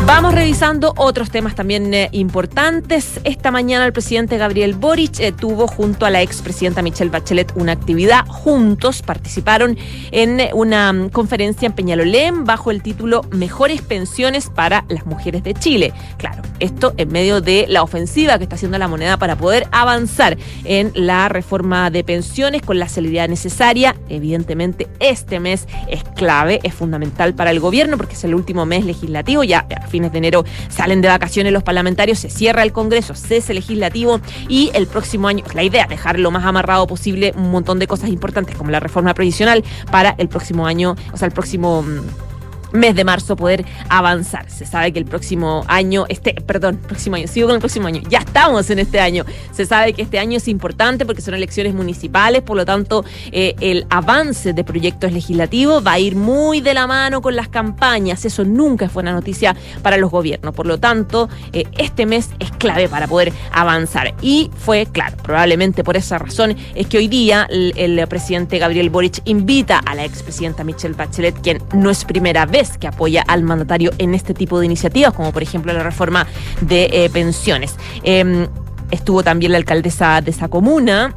Vamos 0.05 0.33
revisando 0.33 0.93
otros 0.97 1.29
temas 1.29 1.53
también 1.53 1.93
eh, 1.93 2.09
importantes. 2.11 3.21
Esta 3.23 3.51
mañana 3.51 3.85
el 3.85 3.93
presidente 3.93 4.37
Gabriel 4.37 4.73
Boric 4.73 5.19
eh, 5.19 5.31
tuvo 5.31 5.67
junto 5.67 6.07
a 6.07 6.09
la 6.09 6.23
expresidenta 6.23 6.81
Michelle 6.81 7.11
Bachelet 7.11 7.51
una 7.55 7.73
actividad. 7.73 8.25
Juntos 8.27 9.03
participaron 9.03 9.77
en 10.11 10.39
eh, 10.39 10.49
una 10.53 10.91
mm, 10.91 11.09
conferencia 11.09 11.67
en 11.67 11.73
Peñalolén 11.73 12.45
bajo 12.45 12.71
el 12.71 12.81
título 12.81 13.21
Mejores 13.31 13.83
pensiones 13.83 14.49
para 14.49 14.85
las 14.89 15.05
mujeres 15.05 15.43
de 15.43 15.53
Chile. 15.53 15.93
Claro, 16.17 16.41
esto 16.59 16.93
en 16.97 17.09
medio 17.09 17.39
de 17.39 17.67
la 17.69 17.83
ofensiva 17.83 18.39
que 18.39 18.43
está 18.43 18.55
haciendo 18.55 18.79
la 18.79 18.87
moneda 18.87 19.17
para 19.17 19.35
poder 19.35 19.67
avanzar 19.71 20.35
en 20.63 20.91
la 20.95 21.29
reforma 21.29 21.91
de 21.91 22.03
pensiones 22.03 22.63
con 22.63 22.79
la 22.79 22.89
celeridad 22.89 23.29
necesaria. 23.29 23.95
Evidentemente, 24.09 24.87
este 24.99 25.39
mes 25.39 25.67
es 25.87 26.03
clave, 26.15 26.59
es 26.63 26.73
fundamental 26.73 27.35
para 27.35 27.51
el 27.51 27.59
gobierno 27.59 27.97
porque 27.97 28.15
es 28.15 28.23
el 28.23 28.33
último 28.33 28.65
mes 28.65 28.83
legislativo. 28.83 29.43
Ya 29.43 29.67
a 29.69 29.87
de 30.09 30.17
enero. 30.17 30.45
Salen 30.69 31.01
de 31.01 31.07
vacaciones 31.09 31.51
los 31.51 31.63
parlamentarios, 31.63 32.19
se 32.19 32.29
cierra 32.29 32.63
el 32.63 32.71
Congreso, 32.71 33.13
cese 33.13 33.53
legislativo 33.53 34.21
y 34.47 34.71
el 34.73 34.87
próximo 34.87 35.27
año, 35.27 35.43
la 35.53 35.63
idea, 35.63 35.85
dejar 35.87 36.17
lo 36.19 36.31
más 36.31 36.45
amarrado 36.45 36.87
posible 36.87 37.33
un 37.35 37.51
montón 37.51 37.79
de 37.79 37.87
cosas 37.87 38.09
importantes 38.09 38.55
como 38.55 38.71
la 38.71 38.79
reforma 38.79 39.13
previsional 39.13 39.63
para 39.91 40.15
el 40.17 40.29
próximo 40.29 40.65
año, 40.65 40.95
o 41.11 41.17
sea, 41.17 41.27
el 41.27 41.33
próximo 41.33 41.83
mm, 41.83 42.30
mes 42.73 42.95
de 42.95 43.03
marzo 43.03 43.35
poder 43.35 43.65
avanzar. 43.89 44.49
Se 44.49 44.65
sabe 44.65 44.91
que 44.91 44.99
el 44.99 45.05
próximo 45.05 45.63
año, 45.67 46.05
este, 46.09 46.33
perdón, 46.33 46.77
próximo 46.77 47.15
año, 47.15 47.27
sigo 47.27 47.47
con 47.47 47.55
el 47.55 47.59
próximo 47.59 47.87
año, 47.87 48.01
ya 48.09 48.19
estamos 48.19 48.69
en 48.69 48.79
este 48.79 48.99
año. 48.99 49.25
Se 49.51 49.65
sabe 49.65 49.93
que 49.93 50.01
este 50.01 50.19
año 50.19 50.37
es 50.37 50.47
importante 50.47 51.05
porque 51.05 51.21
son 51.21 51.33
elecciones 51.33 51.73
municipales, 51.73 52.41
por 52.41 52.57
lo 52.57 52.65
tanto, 52.65 53.03
eh, 53.31 53.55
el 53.59 53.85
avance 53.89 54.53
de 54.53 54.63
proyectos 54.63 55.11
legislativos 55.11 55.85
va 55.85 55.93
a 55.93 55.99
ir 55.99 56.15
muy 56.15 56.61
de 56.61 56.73
la 56.73 56.87
mano 56.87 57.21
con 57.21 57.35
las 57.35 57.49
campañas. 57.49 58.25
Eso 58.25 58.43
nunca 58.43 58.85
es 58.85 58.93
buena 58.93 59.11
noticia 59.11 59.55
para 59.81 59.97
los 59.97 60.11
gobiernos. 60.11 60.53
Por 60.53 60.65
lo 60.65 60.79
tanto, 60.79 61.29
eh, 61.53 61.65
este 61.77 62.05
mes 62.05 62.29
es 62.39 62.51
clave 62.51 62.87
para 62.87 63.07
poder 63.07 63.33
avanzar. 63.51 64.13
Y 64.21 64.51
fue, 64.55 64.85
claro, 64.85 65.17
probablemente 65.21 65.83
por 65.83 65.97
esa 65.97 66.17
razón 66.17 66.55
es 66.75 66.87
que 66.87 66.97
hoy 66.97 67.07
día 67.07 67.47
el, 67.49 67.73
el 67.75 68.07
presidente 68.07 68.59
Gabriel 68.59 68.89
Boric 68.89 69.21
invita 69.25 69.79
a 69.79 69.95
la 69.95 70.05
expresidenta 70.05 70.63
Michelle 70.63 70.95
Bachelet, 70.95 71.41
quien 71.41 71.61
no 71.73 71.89
es 71.89 72.05
primera 72.05 72.45
vez 72.45 72.60
que 72.77 72.87
apoya 72.87 73.23
al 73.27 73.43
mandatario 73.43 73.91
en 73.97 74.13
este 74.13 74.33
tipo 74.33 74.59
de 74.59 74.65
iniciativas, 74.65 75.13
como 75.13 75.31
por 75.31 75.43
ejemplo 75.43 75.73
la 75.73 75.83
reforma 75.83 76.27
de 76.61 76.89
eh, 76.91 77.09
pensiones. 77.09 77.75
Em, 78.03 78.47
estuvo 78.91 79.23
también 79.23 79.51
la 79.51 79.57
alcaldesa 79.57 80.21
de 80.21 80.31
esa 80.31 80.47
comuna, 80.47 81.15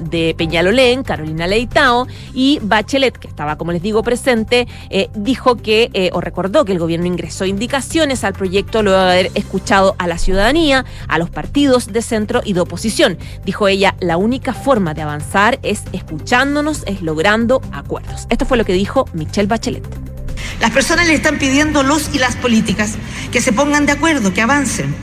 de 0.00 0.34
Peñalolén, 0.36 1.02
Carolina 1.02 1.46
Leitao, 1.46 2.06
y 2.34 2.58
Bachelet, 2.62 3.16
que 3.16 3.28
estaba, 3.28 3.56
como 3.56 3.72
les 3.72 3.82
digo, 3.82 4.02
presente, 4.02 4.68
eh, 4.90 5.08
dijo 5.14 5.56
que, 5.56 5.90
eh, 5.92 6.10
o 6.12 6.20
recordó 6.20 6.64
que 6.64 6.72
el 6.72 6.78
gobierno 6.78 7.06
ingresó 7.06 7.44
indicaciones 7.46 8.24
al 8.24 8.32
proyecto 8.32 8.82
luego 8.82 8.98
de 8.98 9.10
haber 9.10 9.30
escuchado 9.34 9.96
a 9.98 10.06
la 10.06 10.18
ciudadanía, 10.18 10.84
a 11.08 11.18
los 11.18 11.30
partidos 11.30 11.92
de 11.92 12.02
centro 12.02 12.42
y 12.44 12.52
de 12.52 12.60
oposición. 12.60 13.18
Dijo 13.44 13.68
ella, 13.68 13.96
la 14.00 14.16
única 14.16 14.52
forma 14.52 14.94
de 14.94 15.02
avanzar 15.02 15.58
es 15.62 15.84
escuchándonos, 15.92 16.84
es 16.86 17.02
logrando 17.02 17.60
acuerdos. 17.72 18.26
Esto 18.30 18.46
fue 18.46 18.56
lo 18.56 18.64
que 18.64 18.72
dijo 18.72 19.06
Michelle 19.14 19.48
Bachelet. 19.48 20.17
Las 20.60 20.70
personas 20.70 21.06
le 21.06 21.14
están 21.14 21.38
pidiendo 21.38 21.82
los 21.82 22.10
y 22.12 22.18
las 22.18 22.36
políticas 22.36 22.94
que 23.30 23.40
se 23.40 23.52
pongan 23.52 23.86
de 23.86 23.92
acuerdo, 23.92 24.32
que 24.32 24.42
avancen. 24.42 24.94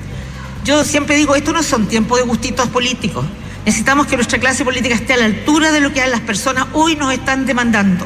Yo 0.63 0.83
siempre 0.83 1.15
digo, 1.15 1.35
esto 1.35 1.53
no 1.53 1.63
son 1.63 1.87
tiempos 1.87 2.19
de 2.19 2.25
gustitos 2.25 2.69
políticos. 2.69 3.25
Necesitamos 3.65 4.07
que 4.07 4.15
nuestra 4.15 4.39
clase 4.39 4.65
política 4.65 4.95
esté 4.95 5.13
a 5.13 5.17
la 5.17 5.25
altura 5.25 5.71
de 5.71 5.79
lo 5.79 5.93
que 5.93 6.05
las 6.07 6.21
personas 6.21 6.67
hoy 6.73 6.95
nos 6.95 7.13
están 7.13 7.45
demandando. 7.45 8.05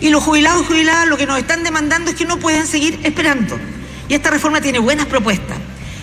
Y 0.00 0.10
los 0.10 0.22
jubilados 0.22 0.62
y 0.62 0.66
jubiladas 0.66 1.06
lo 1.06 1.16
que 1.16 1.26
nos 1.26 1.38
están 1.38 1.64
demandando 1.64 2.10
es 2.10 2.16
que 2.16 2.26
no 2.26 2.38
pueden 2.38 2.66
seguir 2.66 3.00
esperando. 3.02 3.58
Y 4.08 4.14
esta 4.14 4.30
reforma 4.30 4.60
tiene 4.60 4.78
buenas 4.78 5.06
propuestas. 5.06 5.56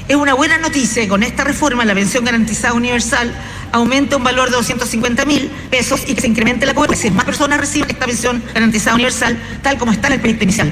Es 0.08 0.16
una 0.16 0.34
buena 0.34 0.58
noticia 0.58 1.04
que 1.04 1.08
con 1.08 1.24
esta 1.24 1.44
reforma 1.44 1.86
la 1.86 1.94
pensión 1.94 2.26
garantizada 2.26 2.74
universal 2.74 3.34
aumente 3.74 4.16
un 4.16 4.24
valor 4.24 4.50
de 4.50 4.56
250 4.56 5.26
mil 5.26 5.52
pesos 5.70 6.04
y 6.08 6.16
que 6.16 6.22
se 6.22 6.28
incremente 6.28 6.66
la 6.66 6.74
cobertura. 6.74 6.98
Si 6.98 7.12
más 7.12 7.26
personas 7.26 7.60
reciben 7.60 7.90
esta 7.90 8.06
pensión 8.06 8.42
garantizada 8.54 8.96
universal, 8.96 9.38
tal 9.62 9.78
como 9.78 9.92
está 9.92 10.08
en 10.08 10.14
el 10.14 10.20
proyecto 10.22 10.46
inicial. 10.46 10.72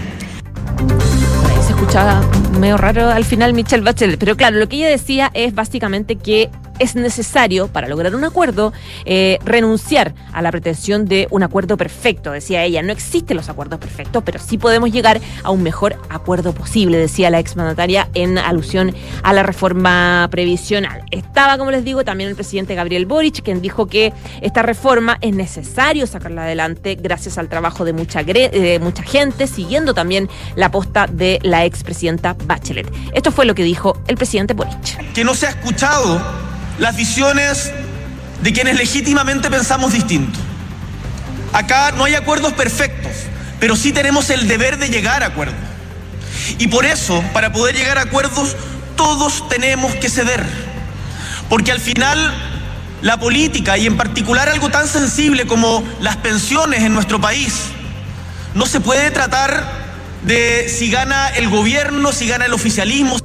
se 1.66 1.74
escuchaba 1.74 2.22
medio 2.60 2.78
raro 2.78 3.10
al 3.10 3.26
final 3.26 3.54
Michelle 3.54 3.84
Bachelet, 3.84 4.20
pero 4.20 4.38
claro, 4.38 4.58
lo 4.58 4.70
que 4.70 4.78
ella 4.78 4.90
decía 4.90 5.32
es 5.34 5.54
básicamente 5.54 6.16
que 6.16 6.50
es 6.80 6.96
necesario, 6.96 7.68
para 7.68 7.88
lograr 7.88 8.16
un 8.16 8.24
acuerdo, 8.24 8.74
eh, 9.06 9.40
renunciar 9.44 10.14
a 10.34 10.42
la 10.42 10.52
pretensión 10.52 11.06
de 11.06 11.28
un 11.30 11.44
acuerdo 11.44 11.78
perfecto, 11.78 12.32
decía 12.32 12.64
ella. 12.64 12.82
No 12.82 12.92
existen 12.92 13.38
los 13.38 13.50
acuerdos 13.50 13.80
perfectos, 13.80 14.24
pero 14.26 14.40
sí 14.40 14.58
podemos 14.58 14.92
llegar 14.92 15.22
a 15.44 15.52
un 15.52 15.64
mejor 15.64 15.98
acuerdo 16.10 16.54
posible, 16.54 16.98
decía 16.98 17.30
la 17.30 17.40
exmandataria 17.40 18.10
en 18.14 18.38
alusión 18.38 18.96
a 19.24 19.34
la 19.34 19.44
reforma 19.44 20.28
previsional. 20.32 21.04
Estaba, 21.12 21.58
como 21.58 21.72
les 21.72 21.84
digo, 21.84 22.04
también 22.04 22.30
el 22.30 22.36
presidente 22.36 22.76
Gabriel 22.76 23.06
Boric, 23.06 23.44
quien 23.44 23.62
dijo 23.62 23.88
que 23.88 24.14
esta 24.42 24.62
reforma 24.62 25.18
es 25.22 25.36
necesario 25.36 26.08
sacarla 26.08 26.44
adelante 26.44 26.96
gracias 26.96 27.38
al 27.38 27.50
trabajo 27.50 27.86
de 27.86 27.94
mucha, 27.94 28.24
de 28.24 28.80
mucha 28.82 29.04
gente, 29.04 29.48
siguiendo 29.48 29.94
también 29.94 30.30
la 30.56 30.72
posta 30.72 31.08
de 31.08 31.40
la 31.44 31.66
expresidenta 31.66 32.36
Bachelet. 32.46 32.92
Esto 33.14 33.32
fue 33.32 33.46
lo 33.46 33.56
que 33.56 33.64
dijo 33.64 34.02
el 34.08 34.18
presidente 34.18 34.54
Boric. 34.54 35.14
Que 35.14 35.24
no 35.24 35.34
se 35.34 35.48
ha 35.48 35.50
escuchado 35.50 36.22
las 36.82 36.96
visiones 36.96 37.72
de 38.42 38.54
quienes 38.54 38.76
legítimamente 38.76 39.52
pensamos 39.52 39.94
distinto. 39.94 40.40
Acá 41.54 41.92
no 41.92 42.06
hay 42.06 42.16
acuerdos 42.16 42.54
perfectos, 42.54 43.12
pero 43.60 43.76
sí 43.76 43.92
tenemos 43.92 44.32
el 44.32 44.48
deber 44.48 44.80
de 44.80 44.90
llegar 44.90 45.22
a 45.22 45.28
acuerdos. 45.28 45.60
Y 46.58 46.70
por 46.70 46.88
eso, 46.88 47.24
para 47.34 47.52
poder 47.54 47.76
llegar 47.76 48.00
a 48.00 48.02
acuerdos, 48.02 48.56
todos 48.96 49.48
tenemos 49.48 49.94
que 49.94 50.10
ceder. 50.10 50.44
Porque 51.50 51.72
al 51.72 51.80
final, 51.80 52.34
la 53.04 53.20
política, 53.20 53.78
y 53.78 53.86
en 53.86 53.96
particular 53.96 54.50
algo 54.50 54.70
tan 54.70 54.88
sensible 54.88 55.46
como 55.46 55.84
las 56.00 56.18
pensiones 56.18 56.82
en 56.82 56.96
nuestro 56.96 57.22
país, 57.22 57.66
no 58.56 58.66
se 58.66 58.80
puede 58.80 59.12
tratar 59.12 59.72
de 60.24 60.68
si 60.68 60.90
gana 60.90 61.28
el 61.28 61.48
gobierno, 61.48 62.12
si 62.12 62.28
gana 62.28 62.46
el 62.46 62.54
oficialismo. 62.54 63.21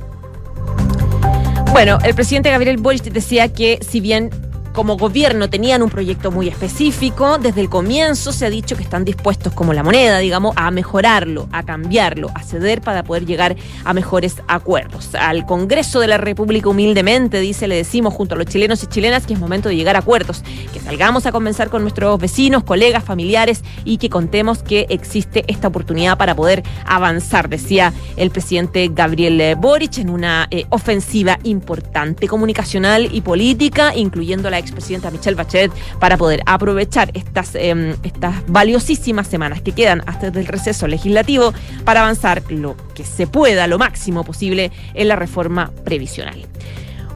Bueno, 1.77 1.99
el 2.05 2.15
presidente 2.15 2.51
Gabriel 2.51 2.79
Boric 2.79 3.03
decía 3.03 3.53
que 3.53 3.79
si 3.87 4.01
bien 4.01 4.31
como 4.77 4.99
gobierno 4.99 5.49
tenían 5.49 5.83
un 5.83 5.89
proyecto 5.89 6.31
muy 6.31 6.49
específico, 6.49 7.39
desde 7.39 7.63
el 7.63 7.71
comienzo 7.71 8.31
se 8.31 8.45
ha 8.45 8.51
dicho 8.51 8.77
que 8.77 8.83
están 8.83 9.07
dispuestos 9.07 9.55
como 9.55 9.73
la 9.73 9.83
moneda, 9.83 10.19
digamos, 10.19 10.55
a 10.55 10.71
mejorarlo, 10.71 11.49
a 11.51 11.63
cambiarlo, 11.63 12.31
a 12.35 12.43
ceder 12.43 12.83
para 12.83 13.03
poder 13.03 13.25
llegar 13.25 13.57
a 13.87 13.95
mejores 13.95 14.37
acuerdos. 14.49 15.15
Al 15.15 15.47
Congreso 15.47 15.99
de 16.01 16.09
la 16.09 16.19
República 16.19 16.69
humildemente, 16.69 17.41
dice, 17.41 17.69
le 17.69 17.77
decimos 17.77 18.13
junto 18.13 18.35
a 18.35 18.39
los 18.39 18.49
chilenos 18.49 18.83
y 18.83 18.87
chilenas 18.87 19.27
que 19.27 19.33
es 19.33 19.41
momento 19.41 19.71
de 19.71 19.77
llegar 19.77 19.97
a 19.97 20.01
acuerdos, 20.01 20.43
que 20.75 20.79
salgamos 20.79 21.25
a 21.25 21.33
conversar 21.33 21.71
con 21.71 21.81
nuestros 21.81 22.21
vecinos, 22.21 22.63
colegas, 22.63 23.03
familiares 23.03 23.63
y 23.87 23.97
que 23.97 24.11
contemos 24.11 24.63
que 24.63 24.85
existe 24.91 25.43
esta 25.49 25.69
oportunidad 25.69 26.19
para 26.19 26.35
poder 26.35 26.63
avanzar, 26.85 27.49
decía 27.49 27.95
el 28.19 28.31
presidente 28.31 28.91
Gabriel 28.93 29.57
Boric 29.57 29.97
en 29.97 30.11
una 30.11 30.49
eh, 30.51 30.67
ofensiva 30.69 31.39
importante 31.45 32.29
comunicacional 32.29 33.09
y 33.11 33.23
política, 33.23 33.97
incluyendo 33.97 34.51
la 34.51 34.66
expresidenta 34.67 35.11
Michelle 35.11 35.37
Bachelet 35.37 35.73
para 35.99 36.17
poder 36.17 36.43
aprovechar 36.47 37.11
estas, 37.15 37.55
em, 37.55 37.95
estas 38.03 38.35
valiosísimas 38.49 39.27
semanas 39.27 39.63
que 39.63 39.73
quedan 39.73 40.03
hasta 40.07 40.29
el 40.29 40.47
receso 40.47 40.87
legislativo 40.87 41.53
para 41.85 42.01
avanzar 42.01 42.43
lo 42.51 42.77
que 42.95 43.05
se 43.05 43.27
pueda, 43.27 43.67
lo 43.67 43.79
máximo 43.79 44.25
posible, 44.25 44.71
en 44.95 45.09
la 45.09 45.17
reforma 45.17 45.71
previsional. 45.85 46.47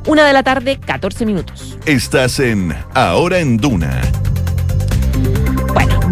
Una 0.06 0.26
de 0.26 0.32
la 0.32 0.42
tarde, 0.42 0.78
14 0.78 1.26
minutos. 1.26 1.78
Estás 1.84 2.40
en 2.40 2.74
Ahora 2.94 3.38
en 3.38 3.58
Duna. 3.58 4.00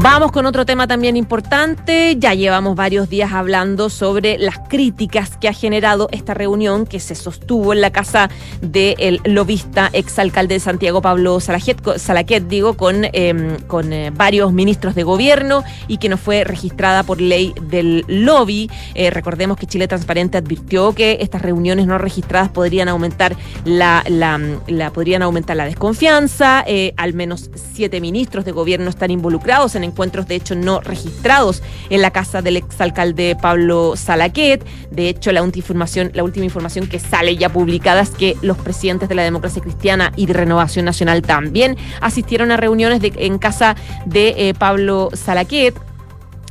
Vamos 0.00 0.30
con 0.30 0.46
otro 0.46 0.64
tema 0.64 0.86
también 0.86 1.16
importante. 1.16 2.14
Ya 2.20 2.32
llevamos 2.32 2.76
varios 2.76 3.08
días 3.08 3.32
hablando 3.32 3.90
sobre 3.90 4.38
las 4.38 4.56
críticas 4.68 5.36
que 5.36 5.48
ha 5.48 5.52
generado 5.52 6.08
esta 6.12 6.34
reunión 6.34 6.86
que 6.86 7.00
se 7.00 7.16
sostuvo 7.16 7.72
en 7.72 7.80
la 7.80 7.90
casa 7.90 8.30
del 8.60 9.20
lobista 9.24 9.90
exalcalde 9.92 10.54
de 10.54 10.60
Santiago, 10.60 11.02
Pablo 11.02 11.40
Salaquet, 11.40 12.46
digo, 12.46 12.74
con, 12.74 13.06
em, 13.12 13.58
con 13.66 13.92
eh, 13.92 14.12
varios 14.14 14.52
ministros 14.52 14.94
de 14.94 15.02
gobierno 15.02 15.64
y 15.88 15.98
que 15.98 16.08
no 16.08 16.16
fue 16.16 16.44
registrada 16.44 17.02
por 17.02 17.20
ley 17.20 17.52
del 17.60 18.04
lobby. 18.06 18.70
Eh, 18.94 19.10
recordemos 19.10 19.56
que 19.56 19.66
Chile 19.66 19.88
Transparente 19.88 20.38
advirtió 20.38 20.92
que 20.92 21.18
estas 21.22 21.42
reuniones 21.42 21.88
no 21.88 21.98
registradas 21.98 22.50
podrían 22.50 22.88
aumentar 22.88 23.34
la, 23.64 24.04
la, 24.06 24.90
podrían 24.92 25.22
aumentar 25.22 25.56
la 25.56 25.64
desconfianza. 25.64 26.62
Eh, 26.68 26.94
al 26.96 27.14
menos 27.14 27.50
siete 27.72 28.00
ministros 28.00 28.44
de 28.44 28.52
gobierno 28.52 28.90
están 28.90 29.10
involucrados 29.10 29.74
en 29.74 29.87
encuentros 29.88 30.28
de 30.28 30.36
hecho 30.36 30.54
no 30.54 30.80
registrados 30.80 31.62
en 31.90 32.02
la 32.02 32.10
casa 32.10 32.42
del 32.42 32.56
exalcalde 32.56 33.36
Pablo 33.40 33.94
Salaquet. 33.96 34.64
De 34.90 35.08
hecho, 35.08 35.32
la 35.32 35.42
última 35.42 35.62
información, 35.62 36.10
la 36.14 36.24
última 36.24 36.44
información 36.44 36.86
que 36.86 36.98
sale 36.98 37.36
ya 37.36 37.48
publicada 37.48 38.00
es 38.00 38.10
que 38.10 38.36
los 38.42 38.56
presidentes 38.56 39.08
de 39.08 39.14
la 39.14 39.22
democracia 39.22 39.62
cristiana 39.62 40.12
y 40.16 40.26
de 40.26 40.34
Renovación 40.34 40.84
Nacional 40.84 41.22
también 41.22 41.76
asistieron 42.00 42.50
a 42.50 42.56
reuniones 42.56 43.00
en 43.02 43.38
casa 43.38 43.76
de 44.06 44.34
eh, 44.36 44.54
Pablo 44.54 45.10
Salaquet 45.12 45.74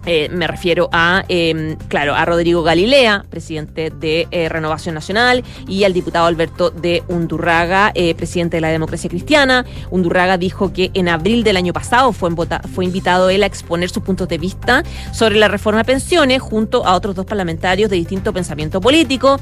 eh, 0.07 0.29
me 0.31 0.47
refiero 0.47 0.87
a, 0.93 1.25
em, 1.27 1.75
claro, 1.89 2.15
a 2.15 2.23
Rodrigo 2.23 2.63
Galilea, 2.63 3.25
presidente 3.29 3.89
de 3.89 4.27
eh, 4.31 4.47
Renovación 4.47 4.95
Nacional, 4.95 5.43
y 5.67 5.83
al 5.83 5.91
diputado 5.91 6.27
Alberto 6.27 6.69
de 6.69 7.03
Undurraga, 7.09 7.91
eh, 7.93 8.15
presidente 8.15 8.57
de 8.57 8.61
la 8.61 8.69
Democracia 8.69 9.09
Cristiana. 9.09 9.65
Undurraga 9.91 10.37
dijo 10.37 10.71
que 10.71 10.91
en 10.93 11.09
abril 11.09 11.43
del 11.43 11.57
año 11.57 11.73
pasado 11.73 12.13
fue, 12.13 12.29
fue 12.73 12.85
invitado 12.85 13.29
él 13.29 13.43
a 13.43 13.47
exponer 13.47 13.89
sus 13.89 14.01
puntos 14.01 14.29
de 14.29 14.37
vista 14.37 14.83
sobre 15.11 15.35
la 15.35 15.49
reforma 15.49 15.81
de 15.81 15.85
pensiones 15.85 16.41
junto 16.41 16.85
a 16.85 16.95
otros 16.95 17.13
dos 17.13 17.25
parlamentarios 17.25 17.89
de 17.89 17.97
distinto 17.97 18.31
pensamiento 18.31 18.79
político, 18.79 19.39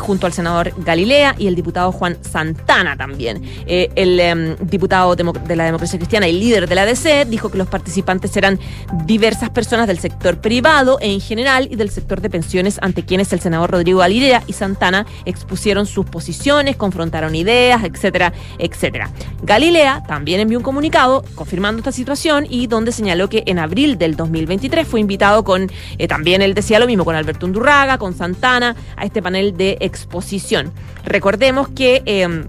junto 0.00 0.26
al 0.26 0.32
senador 0.32 0.72
Galilea 0.78 1.36
y 1.38 1.46
el 1.46 1.54
diputado 1.54 1.92
Juan 1.92 2.18
Santana 2.22 2.96
también. 2.96 3.42
el 3.66 4.20
em, 4.20 4.56
diputado 4.60 5.14
de 5.14 5.56
la 5.56 5.64
Democracia 5.64 5.98
Cristiana 5.98 6.26
y 6.26 6.32
líder 6.32 6.68
de 6.68 6.74
la 6.74 6.84
DC 6.84 7.24
dijo 7.26 7.50
que 7.50 7.58
los 7.58 7.68
participantes 7.68 8.36
eran 8.36 8.58
diversas 9.06 9.50
personas 9.50 9.86
del 9.86 9.98
sector 9.98 10.07
sector 10.08 10.40
privado 10.40 10.96
en 11.02 11.20
general 11.20 11.68
y 11.70 11.76
del 11.76 11.90
sector 11.90 12.22
de 12.22 12.30
pensiones 12.30 12.78
ante 12.80 13.04
quienes 13.04 13.30
el 13.34 13.40
senador 13.40 13.70
Rodrigo 13.70 13.98
Galilea 13.98 14.42
y 14.46 14.54
Santana 14.54 15.04
expusieron 15.26 15.84
sus 15.84 16.06
posiciones, 16.06 16.76
confrontaron 16.76 17.34
ideas, 17.34 17.84
etcétera, 17.84 18.32
etcétera. 18.58 19.10
Galilea 19.42 20.02
también 20.08 20.40
envió 20.40 20.58
un 20.58 20.64
comunicado 20.64 21.24
confirmando 21.34 21.80
esta 21.80 21.92
situación 21.92 22.46
y 22.48 22.68
donde 22.68 22.92
señaló 22.92 23.28
que 23.28 23.42
en 23.46 23.58
abril 23.58 23.98
del 23.98 24.16
2023 24.16 24.88
fue 24.88 25.00
invitado 25.00 25.44
con, 25.44 25.70
eh, 25.98 26.08
también 26.08 26.40
él 26.40 26.54
decía 26.54 26.78
lo 26.78 26.86
mismo, 26.86 27.04
con 27.04 27.14
Alberto 27.14 27.44
Undurraga, 27.44 27.98
con 27.98 28.14
Santana, 28.14 28.74
a 28.96 29.04
este 29.04 29.20
panel 29.20 29.56
de 29.58 29.76
exposición. 29.80 30.72
Recordemos 31.04 31.68
que... 31.68 32.02
Em, 32.06 32.48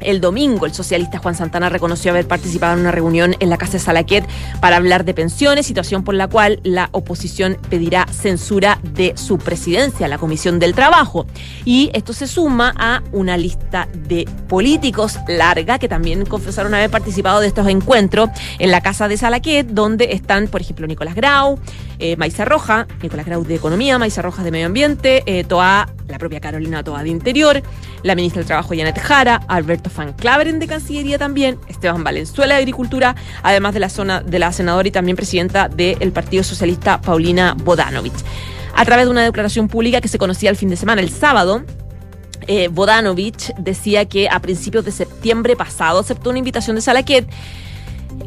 el 0.00 0.20
domingo, 0.20 0.66
el 0.66 0.74
socialista 0.74 1.18
Juan 1.18 1.34
Santana 1.34 1.68
reconoció 1.68 2.10
haber 2.10 2.26
participado 2.26 2.74
en 2.74 2.80
una 2.80 2.90
reunión 2.90 3.34
en 3.40 3.50
la 3.50 3.58
Casa 3.58 3.74
de 3.74 3.78
Salaquet 3.80 4.26
para 4.60 4.76
hablar 4.76 5.04
de 5.04 5.14
pensiones, 5.14 5.66
situación 5.66 6.04
por 6.04 6.14
la 6.14 6.28
cual 6.28 6.60
la 6.62 6.88
oposición 6.92 7.58
pedirá 7.68 8.06
censura 8.06 8.78
de 8.82 9.12
su 9.16 9.38
presidencia, 9.38 10.08
la 10.08 10.18
Comisión 10.18 10.58
del 10.58 10.74
Trabajo. 10.74 11.26
Y 11.64 11.90
esto 11.94 12.12
se 12.12 12.26
suma 12.26 12.74
a 12.76 13.02
una 13.12 13.36
lista 13.36 13.88
de 13.92 14.28
políticos 14.48 15.18
larga 15.28 15.78
que 15.78 15.88
también 15.88 16.24
confesaron 16.24 16.74
haber 16.74 16.90
participado 16.90 17.40
de 17.40 17.46
estos 17.46 17.66
encuentros 17.68 18.30
en 18.58 18.70
la 18.70 18.80
Casa 18.80 19.08
de 19.08 19.16
Salaquet, 19.16 19.66
donde 19.66 20.12
están, 20.12 20.48
por 20.48 20.60
ejemplo, 20.60 20.86
Nicolás 20.86 21.14
Grau, 21.14 21.58
eh, 22.00 22.16
Maiza 22.16 22.44
Roja, 22.44 22.86
Nicolás 23.02 23.26
Grau 23.26 23.44
de 23.44 23.54
Economía, 23.54 23.98
Maiza 23.98 24.22
Rojas 24.22 24.44
de 24.44 24.50
Medio 24.50 24.66
Ambiente, 24.66 25.22
eh, 25.26 25.44
Toa, 25.44 25.88
la 26.08 26.18
propia 26.18 26.40
Carolina 26.40 26.82
Toa 26.82 27.02
de 27.02 27.10
Interior, 27.10 27.62
la 28.02 28.14
ministra 28.14 28.40
del 28.40 28.46
Trabajo 28.46 28.70
Janet 28.70 28.98
Jara, 28.98 29.42
Alberto 29.48 29.90
Van 29.94 30.12
Claveren 30.14 30.58
de 30.58 30.66
Cancillería 30.66 31.18
también, 31.18 31.58
Esteban 31.68 32.02
Valenzuela 32.02 32.54
de 32.54 32.60
Agricultura, 32.60 33.14
además 33.42 33.74
de 33.74 33.80
la 33.80 33.88
zona 33.88 34.20
de 34.22 34.38
la 34.38 34.52
senadora 34.52 34.88
y 34.88 34.90
también 34.90 35.16
presidenta 35.16 35.68
del 35.68 36.12
Partido 36.12 36.42
Socialista 36.42 37.00
Paulina 37.00 37.54
Bodanovich. 37.54 38.24
A 38.74 38.84
través 38.84 39.04
de 39.04 39.10
una 39.10 39.22
declaración 39.22 39.68
pública 39.68 40.00
que 40.00 40.08
se 40.08 40.18
conocía 40.18 40.50
el 40.50 40.56
fin 40.56 40.70
de 40.70 40.76
semana, 40.76 41.02
el 41.02 41.10
sábado, 41.10 41.64
eh, 42.46 42.68
Bodanovich 42.68 43.54
decía 43.58 44.06
que 44.06 44.28
a 44.28 44.40
principios 44.40 44.84
de 44.84 44.92
septiembre 44.92 45.56
pasado 45.56 45.98
aceptó 46.00 46.30
una 46.30 46.38
invitación 46.38 46.76
de 46.76 46.82
Salaquet 46.82 47.28